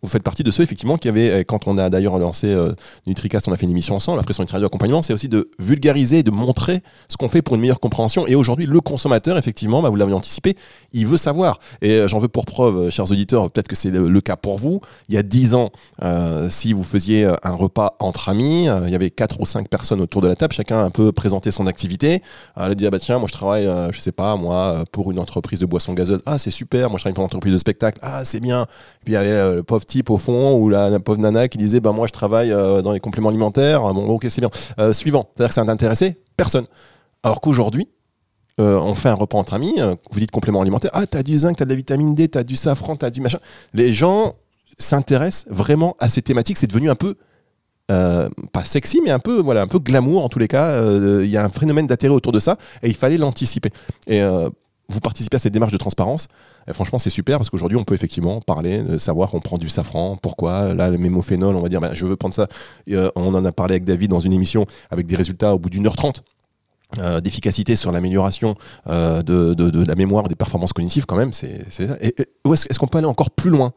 [0.03, 2.73] vous faites partie de ceux effectivement qui avaient, euh, quand on a d'ailleurs lancé euh,
[3.07, 6.25] NutriCast, on a fait une émission ensemble, après sur NutriRadio Accompagnement, c'est aussi de vulgariser
[6.25, 8.27] de montrer ce qu'on fait pour une meilleure compréhension.
[8.27, 10.57] Et aujourd'hui, le consommateur, effectivement, bah, vous l'avez anticipé,
[10.93, 11.61] il veut savoir.
[11.83, 14.81] Et euh, j'en veux pour preuve, chers auditeurs, peut-être que c'est le, cas pour vous.
[15.09, 15.71] Il y a 10 ans,
[16.49, 20.23] si vous faisiez un repas entre amis, il y avait quatre ou cinq personnes autour
[20.23, 22.23] de la table, chacun un peu présenté son activité.
[22.57, 25.59] Elle dit, ah bah tiens, moi je travaille, je sais pas, moi, pour une entreprise
[25.59, 26.23] de boissons gazeuses.
[26.25, 27.99] Ah, c'est super, moi je travaille pour une entreprise de spectacle.
[28.01, 28.67] Ah, c'est bien.
[29.05, 31.93] Puis il y avait le pauvre au fond ou la, pauvre nana qui disait bah
[31.93, 33.85] moi je travaille euh, dans les compléments alimentaires.
[33.85, 34.51] Ah, Bon, ok, c'est bien.
[34.79, 36.67] Euh, suivant, c'est-à-dire que ça n'intéressait personne.
[37.23, 37.89] Alors qu'aujourd'hui,
[38.61, 39.75] euh, on fait un repas entre amis,
[40.11, 42.57] vous dites complément alimentaire, ah t'as du zinc, t'as de la vitamine D, t'as du
[42.57, 43.39] safran, t'as du machin.
[43.75, 44.35] Les gens
[44.79, 46.59] s'intéressent vraiment à ces thématiques.
[46.59, 47.15] C'est devenu un peu
[47.89, 50.83] pas sexy, mais un peu voilà, un peu glamour en tous les cas.
[51.21, 53.69] Il y a un phénomène d'intérêt autour de ça et il fallait l'anticiper.
[54.07, 54.23] Et
[54.89, 56.29] vous participez à cette démarche de transparence.
[56.69, 59.69] Et franchement, c'est super parce qu'aujourd'hui, on peut effectivement parler, de savoir qu'on prend du
[59.69, 60.75] safran, pourquoi.
[60.75, 62.49] Là, le mémophénol, on va dire, bah, je veux prendre ça.
[62.91, 65.71] Euh, on en a parlé avec David dans une émission avec des résultats au bout
[65.71, 66.23] d'une heure trente.
[66.99, 68.55] euh, d'efficacité sur l'amélioration
[68.89, 73.31] euh, de, la mémoire, des performances cognitives, quand même, c'est est-ce qu'on peut aller encore
[73.31, 73.73] plus loin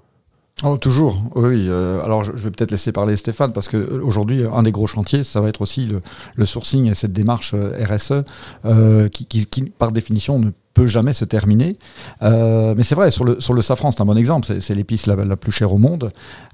[0.63, 1.65] Oh, toujours, oui.
[1.67, 5.41] euh, alors, je, vais peut-être laisser parler Stéphane, parce qu'aujourd'hui, un des gros chantiers, ça
[5.41, 5.85] va être aussi
[6.37, 8.23] le, sourcing et cette démarche euh, RSE,
[8.63, 9.45] euh, qui,
[9.77, 11.77] par définition, ne peut jamais se terminer.
[12.21, 15.07] Euh, mais c'est vrai, sur le, sur le safran, c'est un bon exemple, c'est- l'épice
[15.07, 16.11] la, plus chère au monde.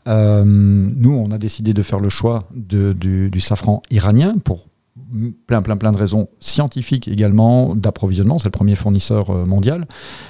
[0.07, 4.65] Euh, nous, on a décidé de faire le choix du, du safran iranien pour
[5.47, 9.85] plein, plein, plein de raisons scientifiques également, d'approvisionnement, c'est le premier fournisseur euh, mondial.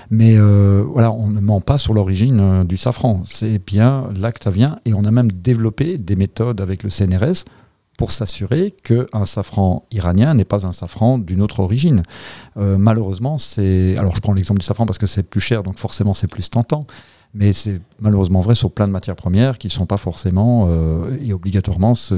[0.10, 3.21] Mais euh, voilà, on ne ment pas sur l'origine euh, du safran.
[3.26, 4.78] C'est bien là que vient.
[4.86, 7.45] Et on a même développé des méthodes avec le CNRS
[7.97, 12.02] pour s'assurer qu'un safran iranien n'est pas un safran d'une autre origine.
[12.56, 13.95] Malheureusement, c'est.
[14.00, 16.50] Alors, je prends l'exemple du safran parce que c'est plus cher, donc forcément, c'est plus
[16.50, 16.88] tentant.
[17.36, 20.67] Mais c'est malheureusement vrai sur plein de matières premières qui ne sont pas forcément
[21.21, 22.15] et obligatoirement ce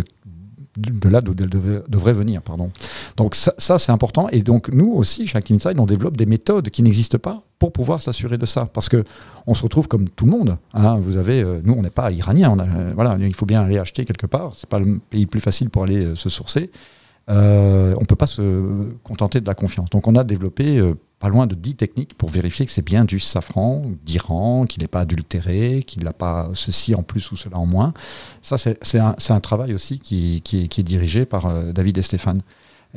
[0.77, 2.41] de là d'où elles devaient- devraient venir.
[2.41, 2.71] Pardon.
[3.17, 4.27] Donc ça, c'est important.
[4.31, 7.71] Et donc nous aussi, chez Active Inside, on développe des méthodes qui n'existent pas pour
[7.71, 8.65] pouvoir s'assurer de ça.
[8.73, 9.03] Parce que
[9.47, 10.57] on se retrouve comme tout le monde.
[10.73, 10.97] hein.
[10.97, 12.49] Vous avez, euh, nous, on n'est pas iranien.
[12.51, 14.53] On a, euh, voilà, il faut bien aller acheter quelque part.
[14.55, 16.71] C'est pas le pays le plus facile pour aller euh, se sourcer.
[17.27, 19.89] On peut pas se contenter de la confiance.
[19.89, 20.81] Donc on a développé
[21.23, 24.89] pas loin de 10 techniques pour vérifier que c'est bien du safran d'Iran, qu'il n'est
[24.89, 27.93] pas adultéré, qu'il n'a pas ceci en plus ou cela en moins.
[28.41, 32.41] Ça, c'est un, travail aussi qui, qui est dirigé par euh, David et Stéphane.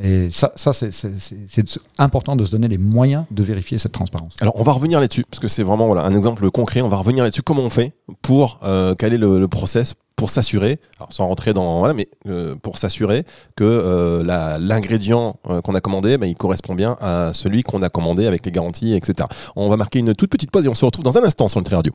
[0.02, 3.78] Et ça, ça c'est- c'est c'est- c'est important de se donner les moyens de vérifier
[3.78, 4.34] cette transparence.
[4.40, 6.82] Alors, on va revenir là-dessus, parce que c'est vraiment voilà, un exemple concret.
[6.82, 7.42] On va revenir là-dessus.
[7.42, 11.52] Comment on fait pour euh, quel est le, le process pour s'assurer, alors sans rentrer
[11.54, 16.26] dans voilà, mais euh, pour s'assurer que euh, la- l'ingrédient euh, qu'on a commandé, ben,
[16.26, 19.28] il correspond bien à celui qu'on a commandé avec les garanties, etc.
[19.56, 21.60] On va marquer une toute petite pause et on se retrouve dans un instant sur
[21.60, 21.92] Nutri Radio.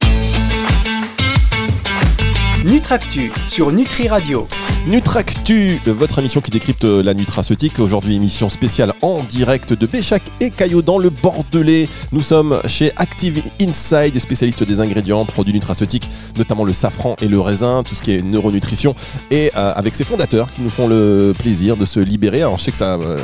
[2.63, 4.45] Nutractu sur Nutri Radio.
[4.87, 7.77] Nutractu, votre émission qui décrypte la nutraceutique.
[7.77, 11.87] Aujourd'hui, émission spéciale en direct de Béchac et Caillot dans le Bordelais.
[12.11, 17.39] Nous sommes chez Active Inside, spécialiste des ingrédients, produits nutraceutiques, notamment le safran et le
[17.39, 18.95] raisin, tout ce qui est neuronutrition.
[19.29, 22.41] Et euh, avec ses fondateurs qui nous font le plaisir de se libérer.
[22.41, 22.95] Alors, je sais que ça.
[22.95, 23.19] euh,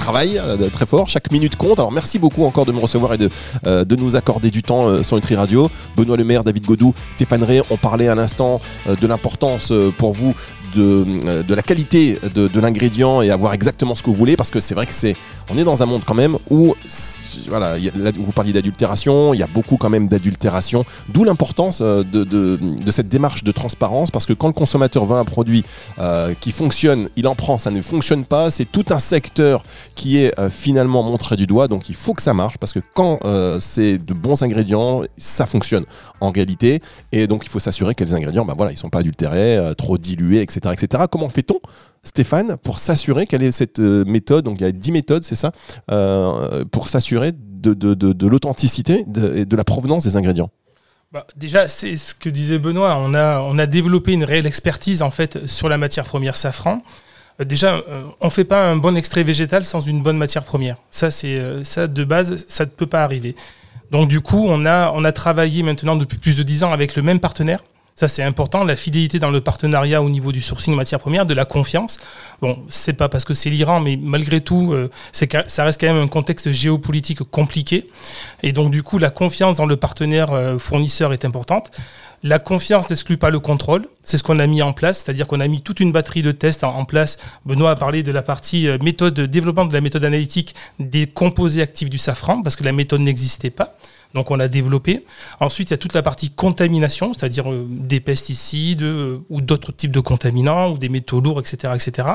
[0.00, 1.78] travaille euh, très fort, chaque minute compte.
[1.78, 3.28] Alors merci beaucoup encore de me recevoir et de,
[3.66, 5.70] euh, nous accorder du temps euh, sur Nutri Radio.
[5.94, 10.12] Benoît Lemaire, David Godou, Stéphane Ray, on parlait à l'instant euh, de l'importance euh, pour
[10.12, 10.34] vous
[10.74, 14.50] de, euh, de la qualité de, l'ingrédient et avoir exactement ce que vous voulez parce
[14.50, 15.16] que c'est vrai que c'est
[15.50, 16.74] on est dans un monde quand même où
[17.48, 17.76] voilà
[18.16, 23.08] vous parliez d'adultération il y a beaucoup quand même d'adultération d'où l'importance euh, de, cette
[23.08, 25.64] démarche de transparence parce que quand le consommateur veut un produit
[25.98, 30.18] euh, qui fonctionne il en prend ça ne fonctionne pas c'est tout un secteur qui
[30.18, 33.20] est finalement montré du doigt donc il faut que ça marche parce que quand
[33.60, 35.84] c'est de bons ingrédients ça fonctionne
[36.20, 39.00] en réalité et donc il faut s'assurer que les ingrédients bah voilà ils sont pas
[39.00, 40.59] adultérés trop dilués etc
[41.10, 41.60] comment fait-on
[42.02, 45.34] Stéphane, pour s'assurer quelle est cette euh, méthode, donc il y a 10 méthodes, c'est
[45.34, 45.52] ça,
[45.90, 50.50] euh, pour s'assurer de, l'authenticité et de la provenance des ingrédients?
[51.12, 52.96] Bah, déjà, c'est ce que disait Benoît.
[52.96, 56.82] On a, développé une réelle expertise en fait sur la matière première safran.
[57.40, 57.82] Euh, Déjà,
[58.20, 60.76] on fait pas un bon extrait végétal sans une bonne matière première.
[60.90, 63.34] Ça, c'est de base, ça ne peut pas arriver.
[63.90, 67.20] Donc du coup, on a, travaillé maintenant depuis plus de 10 ans avec le même
[67.20, 67.64] partenaire.
[68.00, 68.64] Ça, c'est important.
[68.64, 71.98] La fidélité dans le partenariat au niveau du sourcing matière première, de la confiance.
[72.40, 76.02] Bon, c'est pas parce que c'est l'Iran, mais malgré tout, euh, ça reste quand même
[76.02, 77.84] un contexte géopolitique compliqué.
[78.42, 81.72] Et donc, du coup, la confiance dans le partenaire euh, fournisseur est importante.
[82.22, 83.86] La confiance n'exclut pas le contrôle.
[84.02, 86.32] C'est ce qu'on a mis en place, c'est-à-dire qu'on a mis toute une batterie de
[86.32, 87.18] tests en, place.
[87.44, 91.60] Benoît a parlé de la partie euh, méthode, développement de la méthode analytique des composés
[91.60, 93.76] actifs du safran, parce que la méthode n'existait pas.
[94.14, 95.04] Donc on a développé.
[95.38, 99.72] Ensuite, il y a toute la partie contamination, c'est-à-dire euh, des pesticides euh, ou d'autres
[99.72, 102.08] types de contaminants ou des métaux lourds, etc., etc.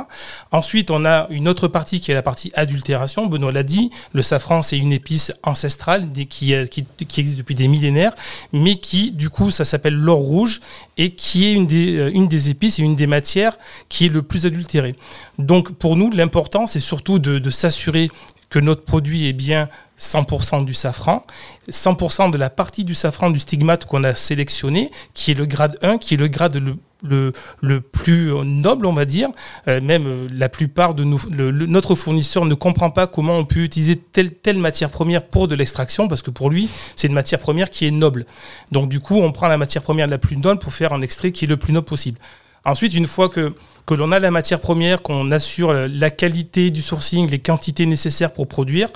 [0.51, 3.27] Ensuite, on a une autre partie qui est la partie adultération.
[3.27, 8.13] Benoît l'a dit, le safran, c'est une épice ancestrale qui, existe depuis des millénaires,
[8.51, 10.59] mais qui, du coup, ça s'appelle l'or rouge
[10.97, 14.09] et qui est une des, euh, une des épices et une des matières qui est
[14.09, 14.95] le plus adultérée.
[15.39, 18.09] Donc pour nous, l'important, c'est surtout de s'assurer
[18.49, 21.25] que notre produit est bien 100% du safran,
[21.69, 25.77] 100% de la partie du safran du stigmate qu'on a sélectionné, qui est le grade
[25.81, 26.61] 1, qui est le grade
[27.03, 29.29] le, plus noble, on va dire.
[29.67, 33.59] Euh, même euh, la plupart de nous, notre fournisseur ne comprend pas comment on peut
[33.61, 37.39] utiliser telle, telle matière première pour de l'extraction, parce que pour lui, c'est une matière
[37.39, 38.25] première qui est noble.
[38.71, 41.31] Donc du coup, on prend la matière première la plus noble pour faire un extrait
[41.31, 42.19] qui est le plus noble possible.
[42.65, 43.53] Ensuite, une fois que,
[43.91, 48.47] l'on a la matière première, qu'on assure la qualité du sourcing, les quantités nécessaires pour
[48.47, 48.89] produire,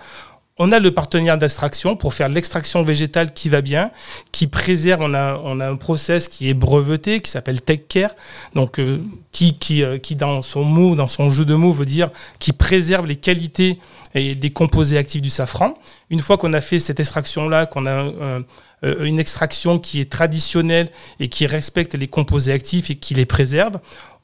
[0.60, 3.91] on a le partenaire d'extraction pour faire l'extraction végétale qui va bien,
[4.34, 5.02] qui préserve.
[5.02, 8.12] On a, un process qui est breveté, qui s'appelle Tech Care,
[8.58, 13.08] euh, euh, qui, dans son mot, dans son jeu de mots, veut dire qui préserve
[13.08, 13.80] les qualités
[14.13, 15.76] des composés actifs du safran.
[16.10, 18.12] Une fois qu'on a fait cette extraction-là, qu'on a
[18.84, 23.26] euh, une extraction qui est traditionnelle et qui respecte les composés actifs et qui les
[23.26, 23.80] préserve,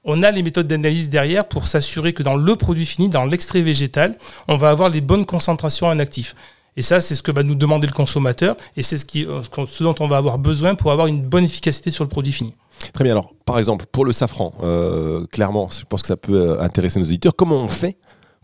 [0.05, 3.61] on a les méthodes d'analyse derrière pour s'assurer que dans le produit fini, dans l'extrait
[3.61, 6.35] végétal, on va avoir les bonnes concentrations en actifs.
[6.77, 9.41] Et ça, c'est ce que va nous demander le consommateur et c'est ce, euh,
[9.81, 12.53] dont on va avoir besoin pour avoir une bonne efficacité sur le produit fini.
[12.93, 13.13] Très bien.
[13.13, 16.99] Alors, par exemple, pour le safran, euh, clairement, je pense que ça peut euh, intéresser
[16.99, 17.35] nos auditeurs.
[17.35, 17.97] Comment on fait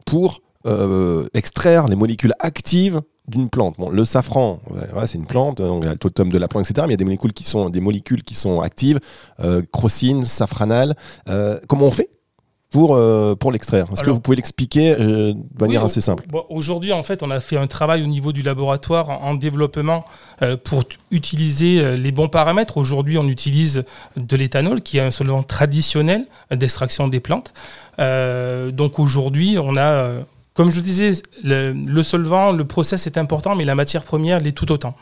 [0.06, 0.42] pour
[1.34, 3.76] extraire les molécules actives d'une plante.
[3.80, 4.60] Bon, le safran,
[5.08, 6.86] c'est une plante, il y a le totem de la plante, etc.
[6.88, 9.00] Mais il y a des molécules qui sont, des molécules qui sont actives,
[9.40, 10.96] euh, crocine, safranal.
[11.30, 12.10] Euh, comment on fait
[12.70, 13.88] pour, euh, pour l'extraire?
[13.92, 16.26] Est-ce que vous pouvez l'expliquer de manière assez simple?
[16.50, 20.06] Aujourd'hui, en fait, on a fait un travail au niveau du laboratoire en, développement
[20.64, 22.78] pour utiliser les bons paramètres.
[22.78, 23.84] Aujourd'hui, on utilise
[24.18, 27.54] de l'éthanol, qui est un solvant traditionnel d'extraction des plantes.
[27.98, 30.22] donc aujourd'hui, on a
[30.62, 34.52] comme je vous disais, le, solvant, le process est important, mais la matière première l'est
[34.52, 34.96] tout autant.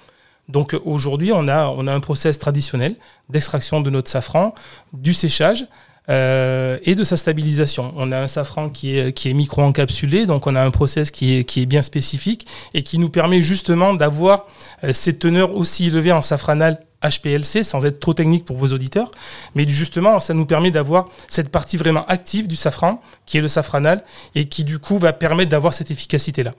[0.47, 2.95] Donc aujourd'hui, on a, on a un process traditionnel
[3.27, 4.55] d'extraction de notre safran,
[4.93, 5.65] du séchage
[6.09, 7.93] euh, et de sa stabilisation.
[7.95, 11.37] On a un safran qui est, qui est micro-encapsulé, donc on a un process qui
[11.37, 14.45] est, qui est bien spécifique et qui nous permet justement d'avoir
[14.83, 19.11] euh, ces teneurs aussi élevées en safranal HPLC sans être trop technique pour vos auditeurs,
[19.55, 23.47] mais justement ça nous permet d'avoir cette partie vraiment active du safran qui est le
[23.47, 24.03] safranal
[24.35, 26.53] et qui du coup va permettre d'avoir cette efficacité là.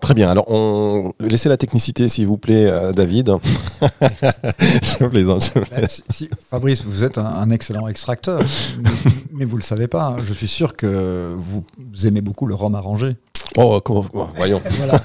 [0.00, 0.30] Très bien.
[0.30, 3.32] Alors, on laissez la technicité, s'il vous plaît, à David.
[3.80, 5.52] je plaisante.
[5.54, 5.86] Bah,
[6.48, 8.40] Fabrice, vous êtes un, excellent extracteur,
[9.32, 10.04] mais vous le savez pas.
[10.04, 10.16] Hein.
[10.24, 13.16] Je suis sûr que vous aimez beaucoup le rhum arrangé.
[13.56, 13.80] Oh,
[14.36, 14.60] voyons.
[14.70, 15.00] Voilà.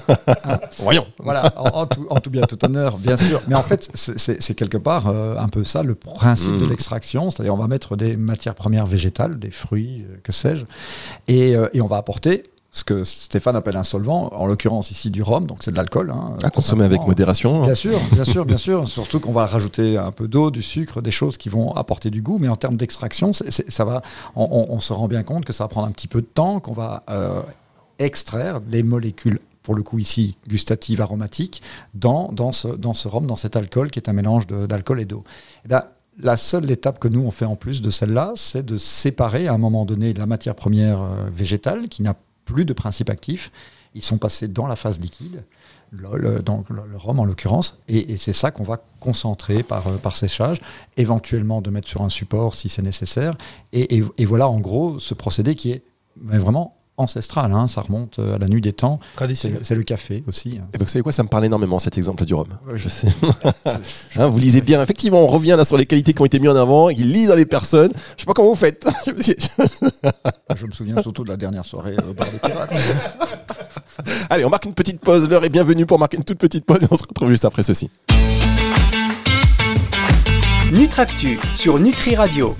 [0.78, 1.06] voyons.
[1.18, 3.40] Voilà, en, tout, bien, tout honneur, bien sûr.
[3.48, 6.70] Mais en fait, c'est quelque part euh, un peu ça le principe de mm.
[6.70, 7.30] l'extraction.
[7.30, 10.64] C'est-à-dire, on va mettre des matières premières végétales, des fruits, euh, que sais-je,
[11.28, 15.10] et, euh, et, on va apporter ce que Stéphane appelle un solvant, en l'occurrence ici
[15.10, 16.10] du rhum, donc c'est de l'alcool.
[16.10, 17.64] Hein, à consommer avec modération.
[17.64, 18.88] Bien sûr, bien sûr, bien sûr.
[18.88, 22.22] Surtout qu'on va rajouter un peu d'eau, du sucre, des choses qui vont apporter du
[22.22, 24.00] goût, mais en termes d'extraction, ça va.
[24.36, 26.72] On, se rend bien compte que ça va prendre un petit peu de temps, qu'on
[26.72, 27.04] va
[27.98, 31.62] extraire les molécules pour le coup ici gustatives, aromatiques,
[31.94, 35.04] dans, dans, ce, dans ce rhum, dans cet alcool qui est un mélange d'alcool et
[35.04, 35.24] d'eau.
[35.70, 35.74] Eh
[36.20, 39.54] la seule étape que nous on fait en plus de celle-là, c'est de séparer à
[39.54, 43.50] un moment donné la matière première euh, végétale qui n'a plus de principe actif.
[43.94, 45.44] Ils sont passés dans la phase liquide,
[45.92, 50.16] le, donc le, rhum en l'occurrence, et, c'est ça qu'on va concentrer par, euh, par
[50.16, 50.60] séchage,
[50.96, 53.34] éventuellement de mettre sur un support si c'est nécessaire.
[53.72, 55.82] Et, voilà en gros ce procédé qui est
[56.16, 59.00] vraiment ancestral, hein, ça remonte euh, à la nuit des temps.
[59.34, 60.60] C'est le, café aussi.
[60.74, 62.48] Et vous savez quoi, ça me parlait énormément cet exemple du rhum.
[62.74, 63.08] Je sais.
[64.16, 66.50] Hein, vous lisez bien, effectivement, on revient là sur les qualités qui ont été mises
[66.50, 67.92] en avant, il lit dans les personnes.
[68.16, 68.86] Je sais pas comment vous faites.
[70.56, 72.72] Je me souviens surtout de la dernière soirée au bar des pirates.
[74.28, 75.28] Allez, on marque une petite pause.
[75.28, 77.62] L'heure est bienvenue pour marquer une toute petite pause et on se retrouve juste après
[77.62, 77.90] ceci.
[80.72, 82.54] Nutractu sur Nutri Radio.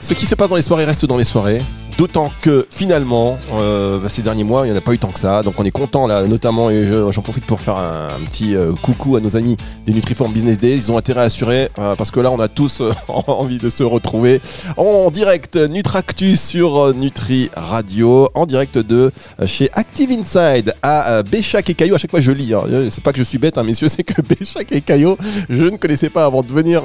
[0.00, 1.62] Ce qui se passe dans les soirées reste dans les soirées.
[1.98, 5.12] D'autant que finalement, euh, bah, ces derniers mois, il n'y en a pas eu tant
[5.12, 5.42] que ça.
[5.42, 8.72] Donc on est content là, notamment, et je- j'en profite pour faire un, petit euh,
[8.72, 10.76] coucou à nos amis des Nutriform Business Days.
[10.76, 13.82] Ils ont intérêt à assurer euh, parce que là, on a tous envie de se
[13.82, 14.40] retrouver
[14.76, 19.12] en direct Nutractus sur Nutri Radio, en direct de
[19.46, 21.94] chez Active Inside à Béchac et Caillot.
[21.94, 22.54] À chaque fois, je lis.
[22.54, 22.62] hein.
[22.90, 25.16] C'est pas que je suis bête, hein, messieurs, c'est que Béchac et Caillot,
[25.50, 26.82] je ne connaissais pas avant de venir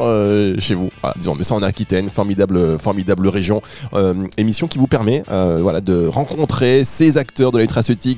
[0.60, 0.90] chez vous.
[1.18, 3.62] Disons, mais ça en Aquitaine, formidable, formidable région.
[4.38, 4.97] Émission qui vous permet
[5.32, 7.66] euh, voilà, de rencontrer ces acteurs de la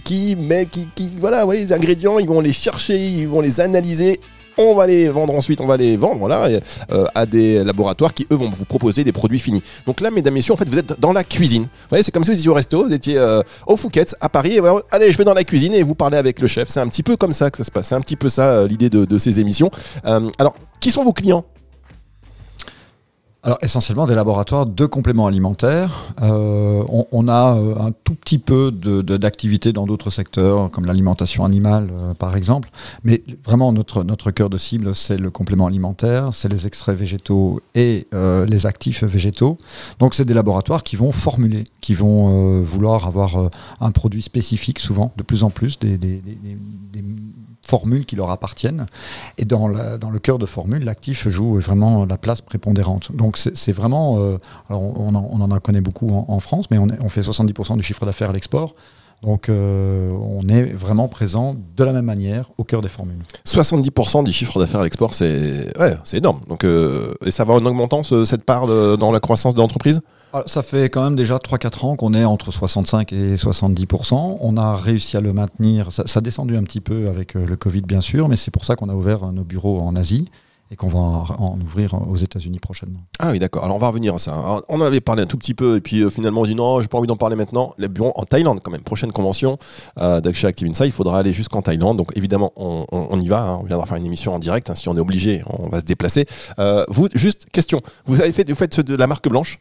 [0.03, 0.87] qui, mais qui,
[1.17, 4.19] voilà, voilà, les ingrédients, ils vont les chercher, ils vont les analyser.
[4.57, 6.59] On va les vendre ensuite, on va les vendre voilà, et,
[6.91, 9.63] euh, à des laboratoires qui, eux, vont vous proposer des produits finis.
[9.85, 11.67] Donc là, mesdames, messieurs, en fait, vous êtes dans la cuisine.
[12.01, 14.61] C'est comme si vous étiez au resto, vous étiez euh, au Fouquet's à Paris, et
[14.91, 16.67] allez, je vais dans la cuisine et vous parlez avec le chef.
[16.67, 17.87] C'est un petit peu comme ça que ça se passe.
[17.87, 19.71] C'est un petit peu ça, l'idée de, ces émissions.
[20.03, 21.45] Alors, qui sont vos clients?
[23.41, 26.13] Alors essentiellement des laboratoires de compléments alimentaires.
[26.21, 30.69] Euh, on, on a euh, un tout petit peu de- de- d'activité dans d'autres secteurs,
[30.71, 32.69] comme l'alimentation animale euh, par exemple.
[33.05, 37.61] Mais vraiment notre, notre cœur de cible, c'est le complément alimentaire, c'est les extraits végétaux
[37.75, 39.57] et euh, les actifs végétaux.
[39.99, 43.49] Donc c'est des laboratoires qui vont formuler, qui vont vouloir avoir
[43.79, 45.97] un produit spécifique souvent, de plus en plus, des
[47.69, 48.85] formules qui leur appartiennent.
[49.37, 53.11] Et dans, dans le cœur de formule, l'actif joue vraiment la place prépondérante.
[53.15, 54.37] Donc c'est vraiment, euh,
[54.69, 58.05] alors on, en, on en connaît beaucoup en, France, mais on, fait 70% du chiffre
[58.05, 58.73] d'affaires à l'export.
[59.21, 63.21] Donc euh, on est vraiment présent de la même manière au cœur des formules.
[63.45, 66.39] 70% du chiffre d'affaires à l'export, c'est ouais, énorme.
[66.47, 68.65] Donc, euh, et ça va en augmentant ce- cette part
[68.97, 69.99] dans la croissance de l'entreprise?
[70.45, 74.37] Ça fait quand même déjà 3-4 ans qu'on est entre 65 et 70%.
[74.39, 75.91] On a réussi à le maintenir.
[75.91, 78.63] Ça, a descendu un petit peu avec euh, le Covid, bien sûr, mais c'est pour
[78.65, 80.29] ça qu'on a ouvert euh, nos bureaux en Asie
[80.71, 82.99] et qu'on va en, ouvrir aux États-Unis prochainement.
[83.17, 83.63] Ah oui, d'accord.
[83.63, 84.33] Alors on va revenir à ça.
[84.35, 86.53] Alors, on en avait parlé un tout petit peu, et puis euh, finalement on dit
[86.53, 87.73] non, j'ai pas envie d'en parler maintenant.
[87.79, 88.81] Les bureaux en Thaïlande, quand même.
[88.81, 89.57] Prochaine convention
[89.99, 91.97] euh, Active Insight, il faudra aller jusqu'en Thaïlande.
[91.97, 93.41] Donc évidemment, on, on- y va.
[93.41, 93.59] hein.
[93.63, 94.69] On viendra faire une émission en direct.
[94.69, 94.75] hein.
[94.75, 96.27] Si on est obligé, on va se déplacer.
[96.59, 97.81] Euh, vous, juste question.
[98.05, 99.57] Vous avez fait, vous faites de la marque blanche?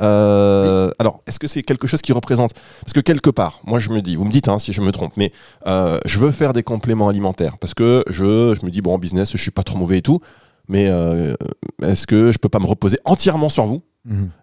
[0.00, 3.90] Euh, Alors, est-ce que c'est quelque chose qui représente Parce que quelque part, moi je
[3.90, 5.32] me dis, vous me dites hein, si je me trompe, mais
[5.66, 8.98] euh, je veux faire des compléments alimentaires parce que je, je me dis bon en
[8.98, 10.20] business, je suis pas trop mauvais et tout,
[10.68, 11.34] mais euh,
[11.82, 13.82] est-ce que je peux pas me reposer entièrement sur vous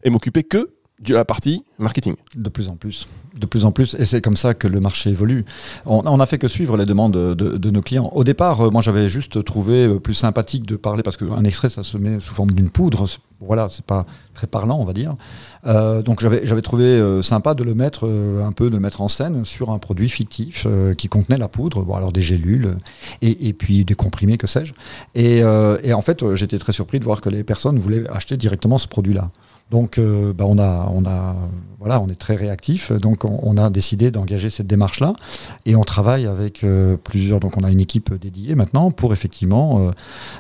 [0.03, 3.07] et m'occuper que de la partie marketing De plus en plus.
[3.39, 3.95] De plus en plus.
[3.97, 5.45] Et c'est comme ça que le marché évolue.
[5.85, 8.09] On n'a fait que suivre les demandes de, nos clients.
[8.13, 11.69] Au départ, euh, moi, j'avais juste trouvé euh, plus sympathique de parler parce qu'un extrait,
[11.69, 13.05] ça se met sous forme d'une poudre.
[13.39, 15.15] Voilà, c'est pas très parlant, on va dire.
[15.65, 19.45] Euh, donc, j'avais trouvé sympa de le mettre un peu, de le mettre en scène
[19.45, 21.83] sur un produit fictif qui contenait la poudre.
[21.83, 22.77] Bon, alors des gélules
[23.23, 24.73] et, puis des comprimés, que sais-je.
[25.15, 28.87] Et, en fait, j'étais très surpris de voir que les personnes voulaient acheter directement ce
[28.87, 29.31] produit-là.
[29.71, 31.33] Donc, euh, bah, on a, on a,
[31.79, 32.91] voilà, on est très réactif.
[32.91, 35.13] Donc, on, a décidé d'engager cette démarche-là,
[35.65, 37.39] et on travaille avec euh, plusieurs.
[37.39, 39.91] Donc, on a une équipe dédiée maintenant pour effectivement euh,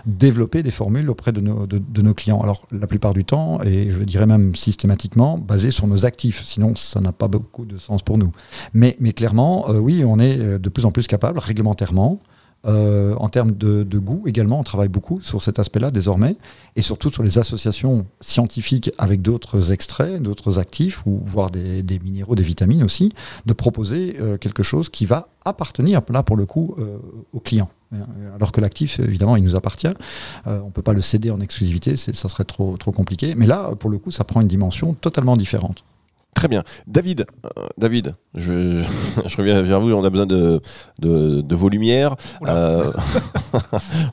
[0.05, 2.41] développer des formules auprès de nos, de, nos clients.
[2.41, 6.43] Alors, la plupart du temps, et je dirais même systématiquement, basé sur nos actifs.
[6.43, 8.33] Sinon, ça n'a pas beaucoup de sens pour nous.
[8.73, 12.19] Mais, mais clairement, oui, on est de plus en plus capable, réglementairement.
[12.67, 16.35] Euh, en termes de, goût également, on travaille beaucoup sur cet aspect-là désormais
[16.75, 22.35] et surtout sur les associations scientifiques avec d'autres extraits, d'autres actifs, ou voire des, minéraux,
[22.35, 23.13] des vitamines aussi,
[23.45, 26.97] de proposer euh, quelque chose qui va appartenir, là pour le coup, euh,
[27.33, 27.69] au client.
[28.35, 29.89] Alors que l'actif, évidemment, il nous appartient.
[30.45, 33.35] On ne peut pas le céder en exclusivité, ça serait trop, trop compliqué.
[33.35, 35.83] Mais là, pour le coup, ça prend une dimension totalement différente.
[36.33, 36.63] Très bien.
[36.87, 38.81] David, euh, David, je,
[39.27, 40.61] je reviens vers vous, on a besoin de,
[40.99, 42.15] de, de vos lumières.
[42.47, 42.91] Euh,
[43.53, 43.69] on m'a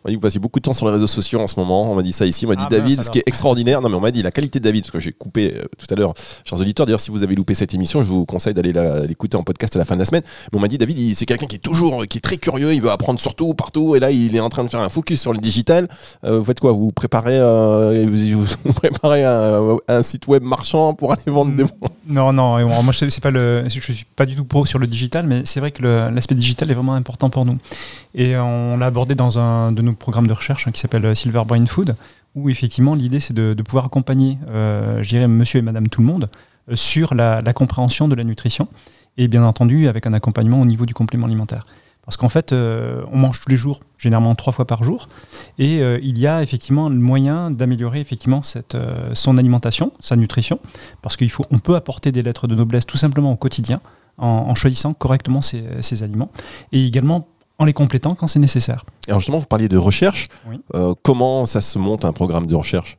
[0.07, 1.91] dit que vous passez beaucoup de temps sur les réseaux sociaux en ce moment.
[1.91, 2.45] On m'a dit ça ici.
[2.45, 3.81] On m'a dit Ah, David, ce qui est extraordinaire.
[3.81, 5.87] Non, mais on m'a dit la qualité de David, parce que j'ai coupé euh, tout
[5.91, 6.13] à l'heure,
[6.45, 6.87] chers auditeurs.
[6.87, 8.73] D'ailleurs, si vous avez loupé cette émission, je vous conseille d'aller
[9.07, 10.23] l'écouter en podcast à la fin de la semaine.
[10.53, 12.83] Mais on m'a dit David, c'est quelqu'un qui est toujours, qui est très curieux, il
[12.83, 13.95] veut apprendre sur tout, partout.
[13.95, 15.89] Et là, il est en train de faire un focus sur le digital.
[16.25, 16.73] Euh, vous faites quoi?
[16.73, 21.65] Vous préparez, euh, vous, vous préparez un, un site web marchand pour aller vendre des
[22.09, 25.61] Non, non, moi je je suis pas du tout pro sur le digital, mais c'est
[25.61, 27.59] vrai que l'aspect digital est vraiment important pour nous.
[28.15, 31.15] Et on l'a abordé dans un de nos programmes de recherche hein, qui s'appelle euh,
[31.15, 31.97] Silver Brain Food,
[32.35, 36.07] où effectivement l'idée c'est de, pouvoir accompagner, euh, je dirais, monsieur et madame tout le
[36.07, 36.31] monde
[36.71, 38.69] euh, sur la compréhension de la nutrition,
[39.19, 41.67] et bien entendu avec un accompagnement au niveau du complément alimentaire.
[42.09, 45.11] Parce qu'en fait, euh, on mange tous les jours, généralement trois fois par jour,
[45.59, 50.17] et euh, il y a effectivement le moyen d'améliorer effectivement cette, euh, son alimentation, sa
[50.17, 50.59] nutrition,
[51.03, 53.83] parce qu'il faut, on peut apporter des lettres de noblesse tout simplement au quotidien
[54.17, 56.31] en, en choisissant correctement ses, ses aliments,
[56.73, 57.29] et également
[57.59, 58.87] en les complétant quand c'est nécessaire.
[59.07, 60.29] Alors justement, vous parliez de recherche.
[60.49, 60.63] Oui.
[61.03, 62.97] Comment ça se monte un programme de recherche?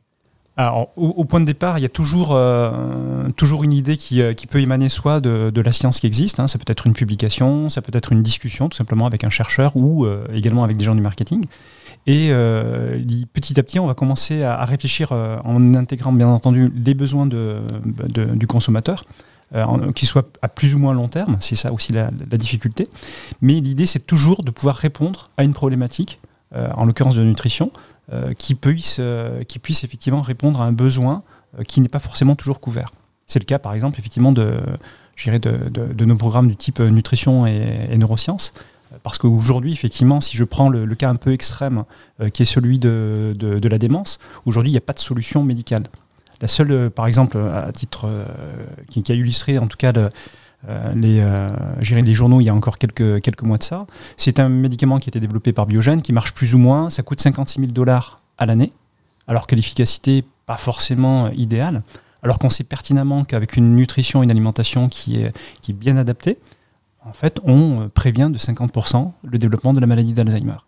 [0.56, 4.34] Alors, au, point de départ, il y a toujours, euh, toujours une idée qui, euh,
[4.34, 6.92] qui peut émaner soit de, de la science qui existe, hein, ça peut être une
[6.92, 10.76] publication, ça peut être une discussion tout simplement avec un chercheur ou euh, également avec
[10.76, 11.46] des gens du marketing.
[12.06, 12.28] Et
[13.32, 17.60] petit à petit, on va commencer à, réfléchir en intégrant bien entendu les besoins de,
[18.34, 19.04] du consommateur,
[19.94, 22.86] qu'ils soient à plus ou moins long terme, c'est ça aussi la, la difficulté.
[23.42, 26.20] Mais l'idée, c'est toujours de pouvoir répondre à une problématique,
[26.54, 27.70] en l'occurrence de nutrition,
[28.36, 31.22] qui, puisse, euh, qui effectivement répondre à un besoin
[31.58, 32.92] euh, qui n'est pas forcément toujours couvert.
[33.26, 34.60] C'est le cas, par exemple, effectivement, de,
[35.26, 38.52] de, de- nos programmes du type euh, nutrition et, neurosciences.
[38.92, 41.84] Euh, Parce qu'aujourd'hui, effectivement, si je prends le, cas un peu extrême,
[42.20, 45.42] euh, qui est celui de, de- la démence, aujourd'hui, il n'y a pas de solution
[45.44, 45.84] médicale.
[46.40, 48.24] La seule, euh, par exemple, à titre euh,
[48.88, 50.08] qui, a illustré en tout cas euh,
[50.68, 51.48] les, euh,
[51.80, 53.86] je dirais les journaux il y a encore quelques, mois de ça,
[54.16, 57.02] c'est un médicament qui a été développé par Biogen, qui marche plus ou moins, ça
[57.02, 58.72] coûte 56 000 dollars à l'année,
[59.26, 61.82] alors que l'efficacité pas forcément euh, idéale,
[62.22, 65.32] alors qu'on sait pertinemment qu'avec une nutrition une alimentation qui est,
[65.72, 66.38] bien adaptée,
[67.04, 70.58] en fait, on euh, prévient de 50% le développement de la maladie d'Alzheimer.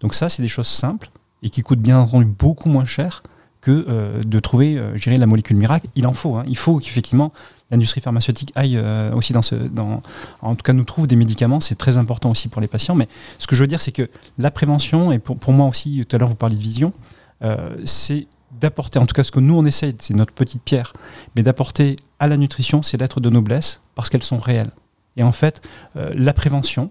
[0.00, 1.10] Donc ça, c'est des choses simples
[1.42, 3.22] et qui coûtent bien entendu beaucoup moins cher
[3.60, 5.86] que euh, de trouver, euh, dirais, la molécule miracle.
[5.94, 6.36] Il en faut.
[6.36, 6.44] hein.
[6.46, 7.32] Il faut qu'effectivement
[7.72, 10.02] l'industrie pharmaceutique aille euh, aussi dans ce, dans,
[10.42, 11.60] en tout cas nous trouve des médicaments.
[11.60, 12.94] C'est très important aussi pour les patients.
[12.94, 13.08] Mais
[13.38, 14.08] ce que je veux dire, c'est que
[14.38, 16.92] la prévention et pour, pour moi aussi, tout à l'heure vous parliez de vision,
[17.42, 18.28] euh, c'est
[18.60, 20.92] d'apporter, en tout cas ce que nous on essaye, c'est notre petite pierre,
[21.34, 24.70] mais d'apporter à la nutrition ces lettres de noblesse parce qu'elles sont réelles.
[25.16, 25.62] Et en fait,
[25.96, 26.90] euh, la prévention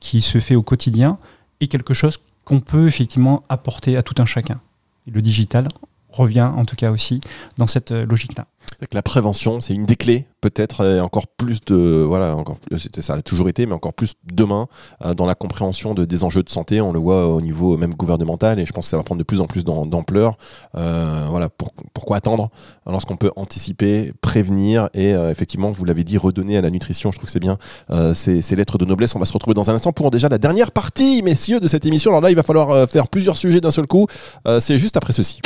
[0.00, 1.18] qui se fait au quotidien
[1.60, 4.60] est quelque chose qu'on peut effectivement apporter à tout un chacun.
[5.06, 5.68] Et le digital
[6.10, 7.20] revient en tout cas aussi
[7.56, 8.46] dans cette logique-là.
[8.92, 11.74] La prévention, c'est une des clés, peut-être, et encore plus de.
[12.06, 14.66] Voilà, encore plus, ça a toujours été, mais encore plus demain,
[15.04, 16.80] euh, dans la compréhension de, des enjeux de santé.
[16.80, 19.24] On le voit au niveau même gouvernemental, et je pense que ça va prendre de
[19.24, 20.36] plus en plus d'am- d'ampleur.
[20.76, 22.50] Euh, voilà, pour- pourquoi attendre
[22.86, 27.16] lorsqu'on peut anticiper, prévenir, et euh, effectivement, vous l'avez dit, redonner à la nutrition, je
[27.18, 27.58] trouve que c'est bien,
[28.14, 29.14] ces, lettres de noblesse.
[29.14, 31.86] On va se retrouver dans un instant pour déjà la dernière partie, messieurs, de cette
[31.86, 32.10] émission.
[32.10, 34.06] Alors là, il va falloir faire plusieurs sujets d'un seul coup.
[34.60, 35.40] C'est juste après ceci.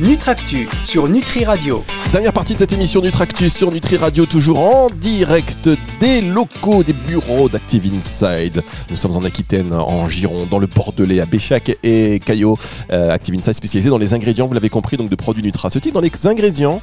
[0.00, 1.84] Nutractu sur Nutri Radio.
[2.12, 5.68] Dernière partie de cette émission Nutractus sur Nutri Radio, toujours en direct
[5.98, 8.62] des locaux des bureaux d'Active Inside.
[8.90, 12.56] Nous sommes en Aquitaine, en Gironde, dans le Bordelais, à Béchac et Caillot.
[12.92, 16.00] Euh, Active Inside spécialisé dans les ingrédients, vous l'avez compris, donc de produits nutraceutiques, dans
[16.00, 16.80] les ingrédients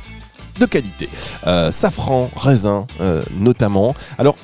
[0.59, 1.09] de qualité.
[1.47, 3.93] Euh, safran, raisin, euh, notamment.
[4.17, 4.35] Alors,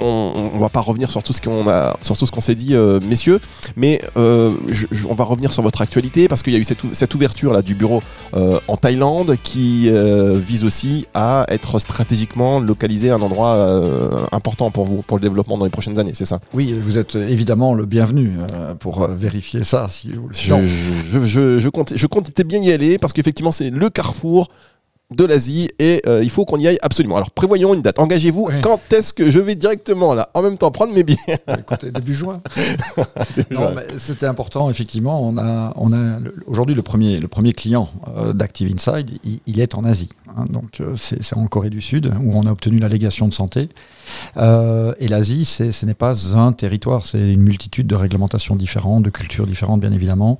[0.00, 2.54] on, on va pas revenir sur tout ce qu'on a, sur tout ce qu'on s'est
[2.54, 3.40] dit, euh, messieurs,
[3.76, 6.64] mais euh, je- je- on va revenir sur votre actualité parce qu'il y a eu
[6.64, 8.02] cette, ou- cette ouverture là du bureau
[8.34, 9.90] euh, en Thaïlande qui
[10.34, 13.54] vise aussi à être stratégiquement localisé à un endroit
[14.32, 16.40] important pour vous, pour le développement dans les prochaines années, c'est ça?
[16.52, 18.32] Oui, vous êtes évidemment le bienvenu
[18.78, 19.86] pour vérifier ça.
[19.88, 24.48] Si vous le je, je, je comptais bien y aller parce qu'effectivement c'est le carrefour
[25.10, 27.16] de l'Asie et euh, il faut qu'on y aille absolument.
[27.16, 28.46] Alors prévoyons une date, engagez-vous.
[28.46, 28.60] Ouais.
[28.62, 31.18] Quand est-ce que je vais directement là, en même temps prendre mes billets?
[31.58, 32.40] Écoutez, début juin.
[33.98, 35.26] C'était important, effectivement.
[35.26, 39.40] On a, on a le- aujourd'hui le premier, le premier client euh, d'Active Inside, il,
[39.46, 40.08] il est en Asie.
[40.36, 40.44] hein.
[40.48, 43.68] donc euh, c'est en Corée du Sud où on a obtenu l'allégation de santé.
[44.36, 49.46] Et l'Asie, ce n'est pas un territoire, c'est une multitude de réglementations différentes, de cultures
[49.46, 50.38] différentes, bien évidemment.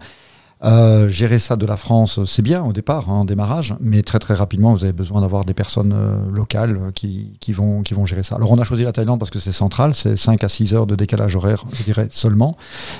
[0.64, 4.18] Euh, gérer ça de la France, c'est bien au départ, hein, en démarrage, mais très
[4.18, 7.92] très rapidement, vous avez besoin d'avoir des personnes euh, locales euh, qui, qui, vont, qui
[7.92, 8.36] vont gérer ça.
[8.36, 10.86] Alors on a choisi la Thaïlande parce que c'est central, c'est 5 à 6 heures
[10.86, 12.56] de décalage horaire, je dirais seulement.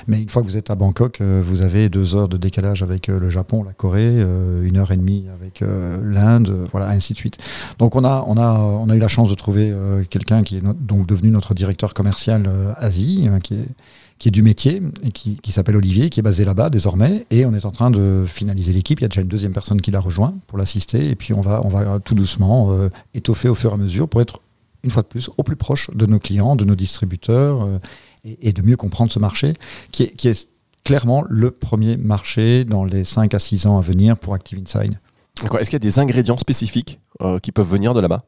[0.07, 2.83] Mais une fois que vous êtes à Bangkok, euh, vous avez 2 heures de décalage
[2.83, 4.21] avec le Japon, la Corée,
[4.63, 7.37] une heure et demie avec l'Inde, voilà, ainsi de suite.
[7.79, 9.73] Donc on a, on a, on a eu la chance de trouver
[10.09, 13.67] quelqu'un qui est donc devenu notre directeur commercial Asie, euh, qui est
[14.17, 17.25] qui est du métier et qui, s'appelle Olivier, qui est basé là-bas désormais.
[17.31, 18.99] Et on est en train de finaliser l'équipe.
[18.99, 21.09] Il y a déjà une deuxième personne qui l'a rejoint pour l'assister.
[21.09, 24.07] Et puis on va, on va tout doucement euh, étoffer au fur et à mesure
[24.07, 24.39] pour être,
[24.83, 27.79] une fois de plus, au plus proche de nos clients, de nos distributeurs euh,
[28.23, 29.53] et, de mieux comprendre ce marché
[29.91, 30.49] qui est,
[30.85, 34.99] clairement le premier marché dans les 5 à 6 ans à venir pour Active Inside.
[35.41, 38.23] Est-ce qu'il y a des ingrédients spécifiques euh, qui peuvent venir de là-bas?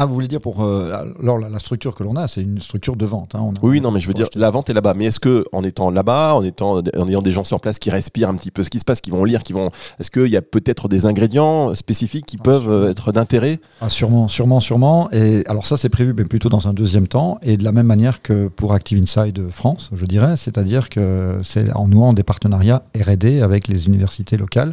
[0.00, 0.62] Ah, vous voulez dire pour.
[0.62, 3.34] euh, alors, la, la structure que l'on a, c'est une structure de vente.
[3.34, 3.40] hein.
[3.42, 4.94] On a- Oui, non, mais je veux dire, acheter- la vente est là-bas.
[4.94, 7.90] Mais est-ce que, en étant là-bas, en étant, en ayant des gens sur place qui
[7.90, 10.28] respirent un petit peu ce qui se passe, qui vont lire, qui vont, est-ce qu'il
[10.28, 12.76] y a peut-être des ingrédients spécifiques qui Ah, peuvent sûrement.
[12.76, 13.58] euh, être d'intérêt?
[13.80, 15.10] Ah, sûrement, sûrement, sûrement.
[15.10, 17.86] Et alors ça, c'est prévu mais plutôt dans un deuxième temps, et de la même
[17.86, 22.84] manière que pour Active Inside France, je dirais, c'est-à-dire que c'est en nouant des partenariats
[22.96, 24.72] R&D avec les universités locales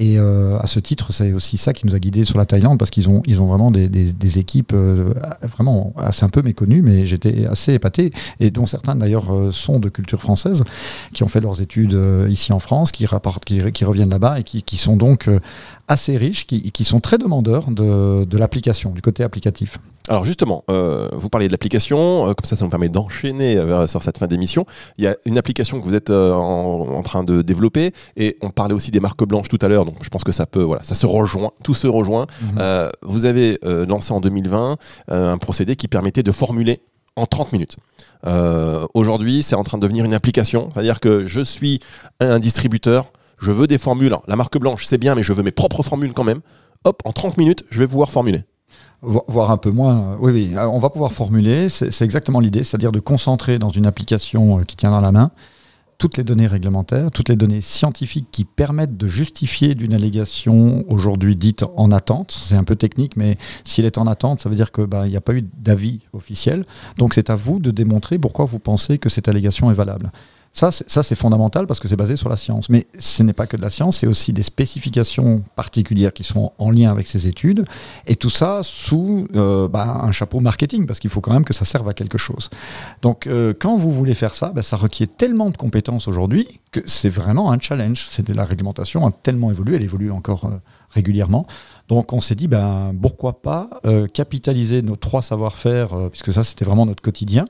[0.00, 2.78] Et euh, à ce titre, c'est aussi ça qui nous a guidés sur la Thaïlande
[2.78, 7.74] parce qu'ils ont, vraiment des, équipes euh, vraiment assez un peu méconnues, mais j'étais assez
[7.74, 8.12] épaté.
[8.38, 10.62] Et dont certains d'ailleurs euh, sont de culture française,
[11.12, 15.28] qui ont fait leurs études ici en France, qui, reviennent là-bas et qui, sont donc
[15.88, 19.78] assez riches, qui, sont très demandeurs de, de l'application, du côté applicatif.
[20.08, 23.86] Alors justement, euh, vous parliez de l'application, euh, comme ça ça nous permet d'enchaîner euh,
[23.86, 24.64] sur cette fin d'émission.
[24.96, 28.50] Il y a une application que vous êtes en, en, train de développer et on
[28.50, 30.82] parlait aussi des marques blanches tout à l'heure, donc je pense que ça peut, voilà,
[30.82, 32.26] ça se rejoint, tout se rejoint.
[32.40, 32.90] Mm -hmm.
[33.02, 34.76] vous avez lancé en 2020
[35.08, 36.80] un procédé qui permettait de formuler
[37.16, 37.76] en 30 minutes.
[38.94, 41.80] Aujourd'hui, c'est en train de devenir une application, c'est-à-dire que je suis
[42.20, 43.02] un distributeur,
[43.40, 44.16] je veux des formules.
[44.26, 46.40] La marque blanche, c'est bien, mais je veux mes propres formules quand même.
[46.84, 48.42] Hop, en 30 minutes, je vais pouvoir formuler
[49.02, 50.16] voire un peu moins.
[50.20, 51.68] Oui, oui, on va pouvoir formuler.
[51.68, 55.30] C'est exactement l'idée, c'est-à-dire de concentrer dans une application qui tient dans la main
[55.98, 61.34] toutes les données réglementaires, toutes les données scientifiques qui permettent de justifier d'une allégation aujourd'hui
[61.34, 62.32] dite en attente.
[62.40, 65.16] C'est un peu technique, mais s'il est en attente, ça veut dire qu'il bah, n'y
[65.16, 66.64] a pas eu d'avis officiel.
[66.98, 70.12] Donc c'est à vous de démontrer pourquoi vous pensez que cette allégation est valable.
[70.52, 72.68] Ça, c'est fondamental parce que c'est basé sur la science.
[72.68, 76.52] Mais ce n'est pas que de la science, c'est aussi des spécifications particulières qui sont
[76.58, 77.64] en lien avec ces études.
[78.08, 81.54] Et tout ça sous euh, bah, un chapeau marketing, parce qu'il faut quand même que
[81.54, 82.50] ça serve à quelque chose.
[83.02, 86.80] Donc, euh, quand vous voulez faire ça, bah, ça requiert tellement de compétences aujourd'hui que
[86.86, 88.08] c'est vraiment un challenge.
[88.10, 90.58] C'est la réglementation a tellement évolué, elle évolue encore euh,
[90.90, 91.46] régulièrement.
[91.88, 93.70] Donc on s'est dit, ben, pourquoi pas
[94.12, 97.46] capitaliser nos trois savoir-faire, puisque ça c'était vraiment notre quotidien,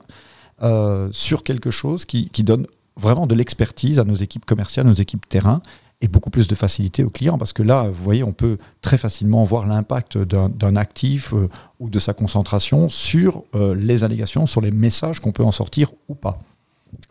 [1.11, 2.65] sur quelque chose qui donne
[2.99, 5.61] vraiment de l'expertise à nos équipes commerciales, nos équipes terrain,
[6.01, 8.97] et beaucoup plus de facilité aux clients, parce que là, vous voyez, on peut très
[8.97, 14.61] facilement voir l'impact d'un actif euh, ou de sa concentration sur euh, les allégations, sur
[14.61, 16.39] les messages qu'on peut en sortir ou pas.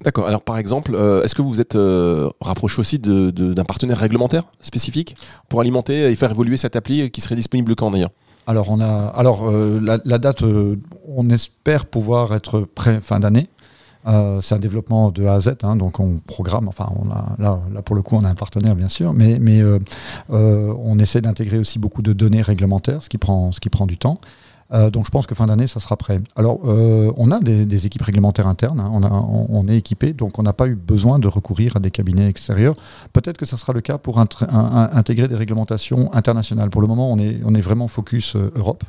[0.03, 0.26] D'accord.
[0.26, 4.45] Alors, par exemple, euh, est-ce que vous vous êtes euh, rapproché aussi d'un partenaire réglementaire
[4.61, 5.16] spécifique
[5.49, 8.11] pour alimenter et faire évoluer cette appli qui serait disponible quand d'ailleurs?
[8.47, 10.43] Alors, on a, alors euh, la, la, date,
[11.07, 13.49] on espère pouvoir être prêt fin d'année.
[14.07, 16.88] Euh, c'est un développement de A à Z, hein, donc on programme, enfin
[17.38, 19.78] là, pour le coup on a un partenaire bien sûr, mais, euh,
[20.30, 23.51] euh, on essaie d'intégrer aussi beaucoup de données réglementaires, ce qui prend,
[23.86, 24.20] du temps.
[24.70, 26.20] Donc je pense que fin d'année, ça sera prêt.
[26.36, 28.90] Alors, on a des, équipes réglementaires internes, hein,
[29.49, 32.76] on, est équipé, donc on n'a pas eu besoin de recourir à des cabinets extérieurs.
[33.12, 36.68] Peut-être que ça sera le cas pour intégrer des réglementations internationales.
[36.68, 38.84] Pour le moment, on est, on est vraiment focus Europe.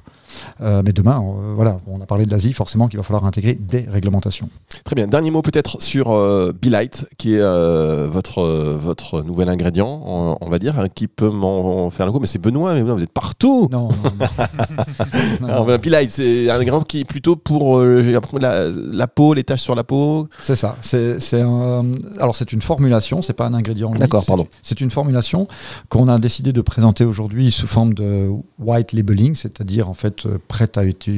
[0.60, 1.24] Mais demain,
[1.56, 4.50] voilà, on a parlé de l'Asie, forcément qu'il va falloir intégrer des réglementations.
[4.84, 5.08] Très bien.
[5.08, 10.60] Dernier mot peut-être sur euh, Light, qui est votre, votre nouvel ingrédient, on, on, va
[10.60, 12.20] dire, hein, qui peut m'en faire le coup.
[12.20, 13.68] Mais c'est Benoît, mais vous êtes partout.
[13.72, 13.90] Non.
[15.42, 15.80] non, non.
[15.86, 19.76] Light, c'est un ingrédient qui est plutôt pour euh, la, la, peau, les taches sur
[19.76, 20.28] la peau.
[20.40, 20.76] C'est ça.
[20.82, 21.86] C'est un...
[22.20, 23.92] alors c'est une formulation, c'est pas un ingrédient.
[23.92, 24.48] D'accord, pardon.
[24.62, 25.48] C'est une formulation
[25.90, 30.38] qu'on a décidé de présenter aujourd'hui sous forme de white labeling, c'est-à-dire en fait euh,
[30.48, 31.10] prête à être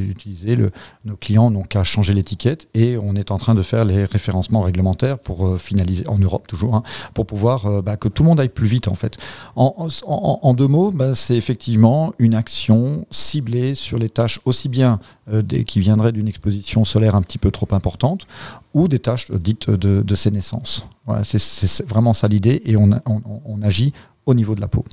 [1.06, 4.62] nos clients n'ont qu'à changer l'étiquette et on est en train de faire les référencements
[4.62, 6.84] réglementaires pour euh, finaliser en Europe toujours, hein,
[7.14, 9.18] pour pouvoir euh, bah, que tout le monde aille plus vite en fait.
[9.56, 14.99] En, deux mots, bah, c'est effectivement une action ciblée sur les tâches aussi bien
[15.32, 18.28] euh, qui viendraient d'une exposition solaire un petit peu trop importante
[18.74, 20.86] ou des tâches dites de, de sénescence.
[21.24, 23.91] C'est vraiment ça l'idée et on agit
[24.26, 24.86] au niveau de la peau.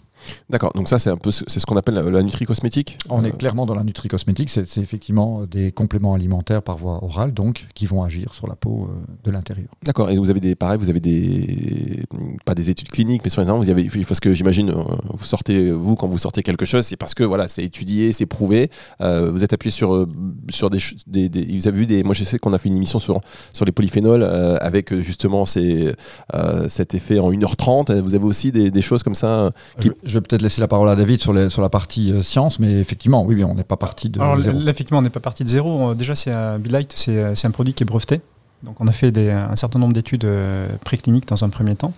[0.51, 3.37] D'accord, donc ça c'est un peu c'est ce qu'on appelle la, la nutri-cosmétique On est
[3.37, 8.03] clairement dans la nutri-cosmétique, c'est effectivement des compléments alimentaires par voie orale, donc qui vont
[8.03, 9.69] agir sur la peau euh, de l'intérieur.
[9.83, 12.05] D'accord, et vous avez des pareil, vous avez des
[12.45, 15.71] pas des études cliniques, mais sur exemple, vous avez parce que j'imagine euh, vous sortez
[15.71, 18.71] vous quand vous sortez quelque chose, c'est parce que voilà, c'est étudié, c'est prouvé.
[19.01, 20.07] Euh, vous êtes appuyé sur
[20.49, 22.77] sur des, des, des, vous avez vu des moi je sais qu'on a fait une
[22.77, 23.21] émission sur
[23.53, 25.93] sur les polyphénols euh, avec justement ces,
[26.35, 29.91] euh, cet effet en 1h30, vous avez aussi des, des choses comme ça qui...
[30.05, 32.23] je, je vais peut-être laisser la parole à David sur, les, sur la partie euh,
[32.23, 34.59] science, mais effectivement, oui, oui on n'est pas parti de Alors, zéro.
[34.59, 35.95] Là, effectivement, on n'est pas parti de zéro.
[35.95, 38.21] Déjà, c'est euh, Light, c'est un produit qui est breveté.
[38.63, 41.93] Donc, on a fait des, un certain nombre d'études euh, précliniques dans un premier temps,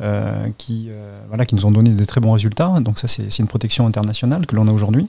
[0.00, 2.78] euh, qui, euh, voilà, qui nous ont donné des très bons résultats.
[2.80, 5.08] Donc, ça, c'est une protection internationale que l'on a aujourd'hui.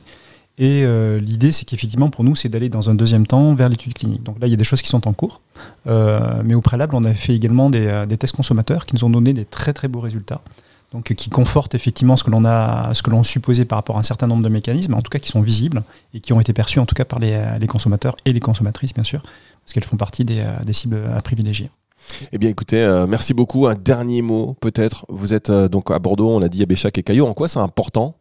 [0.58, 3.94] Et euh, l'idée, c'est qu'effectivement, pour nous, c'est d'aller dans un deuxième temps vers l'étude
[3.94, 4.24] clinique.
[4.24, 5.42] Donc là, il y a des choses qui sont en cours.
[5.86, 9.10] Euh, mais au préalable, on a fait également des, des, tests consommateurs qui nous ont
[9.10, 10.42] donné des très très beaux résultats
[10.92, 14.00] donc qui confortent effectivement ce que l'on a, ce que l'on supposait par rapport à
[14.00, 15.84] un certain nombre de mécanismes, en tout cas qui sont visibles
[16.14, 18.94] et qui ont été perçus en tout cas par les, les consommateurs et les consommatrices
[18.94, 21.70] bien sûr, parce qu'elles font partie des, des, cibles à privilégier.
[22.32, 23.66] Eh bien, écoutez, euh, merci beaucoup.
[23.66, 25.06] Un dernier mot, peut-être.
[25.10, 27.26] Vous êtes euh, donc à Bordeaux, on a dit à Béchac et Caillot.
[27.26, 28.16] En quoi c'est important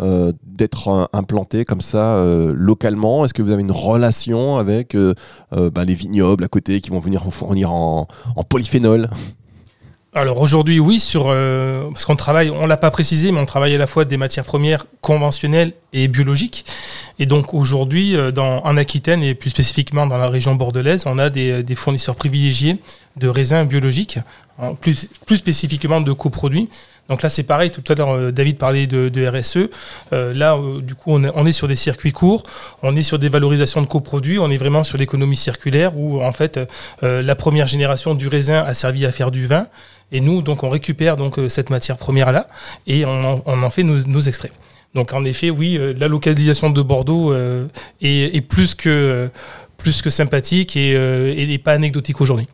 [0.00, 3.24] euh, d'être euh, implanté comme ça euh, localement?
[3.24, 7.22] Est-ce que vous avez une relation avec ben, les vignobles à côté qui vont venir
[7.22, 9.08] vous fournir en, en polyphénol?
[10.16, 13.74] Alors aujourd'hui, oui, sur euh, parce qu'on travaille, on l'a pas précisé, mais on travaille
[13.74, 16.64] à la fois des matières premières conventionnelles et biologiques.
[17.18, 21.18] Et donc aujourd'hui, euh, dans en Aquitaine et plus spécifiquement dans la région bordelaise, on
[21.18, 22.78] a des, des fournisseurs privilégiés
[23.16, 24.20] de raisins biologiques,
[24.80, 26.68] plus, plus spécifiquement de coproduits.
[27.08, 27.70] Donc là, c'est pareil.
[27.70, 29.68] Tout à l'heure, euh, David parlait de, de RSE.
[30.12, 32.44] Euh, là, euh, du coup, on est, on est sur des circuits courts,
[32.82, 36.32] on est sur des valorisations de coproduits, on est vraiment sur l'économie circulaire où, en
[36.32, 36.58] fait,
[37.02, 39.66] euh, la première génération du raisin a servi à faire du vin.
[40.12, 42.48] Et nous, donc, on récupère donc euh, cette matière première-là
[42.86, 44.52] et on en, fait nos, nos extraits.
[44.94, 47.66] Donc, en effet, oui, euh, la localisation de Bordeaux euh,
[48.00, 49.28] est, plus que
[49.76, 52.48] plus que sympathique et, euh, et pas anecdotique aujourd'hui.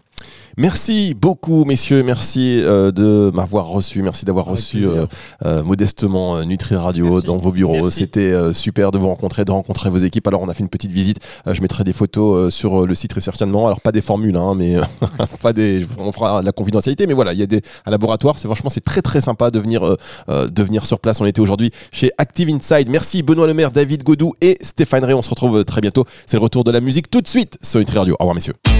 [0.61, 2.03] Merci beaucoup, messieurs.
[2.03, 4.03] Merci euh, de m'avoir reçu.
[4.03, 5.07] Merci d'avoir Avec reçu euh,
[5.47, 7.27] euh, modestement Nutri Radio Merci.
[7.27, 7.85] dans vos bureaux.
[7.85, 8.01] Merci.
[8.01, 10.27] C'était super de vous rencontrer, de rencontrer vos équipes.
[10.27, 11.17] Alors, on a fait une petite visite.
[11.51, 13.69] Je mettrai des photos sur le site très certainement.
[13.69, 14.77] Alors, pas des formules, hein, mais
[15.43, 15.87] pas des.
[15.99, 18.37] On fera de la confidentialité, mais voilà, il y a des un laboratoire.
[18.37, 19.97] C'est franchement, c'est très très sympa de venir
[20.29, 21.23] de venir sur place.
[21.23, 22.91] On était aujourd'hui chez Active Inside.
[22.91, 25.15] Merci Benoît Lemaire, David Godou et Stéphane Ray.
[25.15, 26.05] On se retrouve très bientôt.
[26.27, 28.15] C'est le retour de la musique tout de suite sur Nutri Radio.
[28.21, 28.80] Au revoir, messieurs.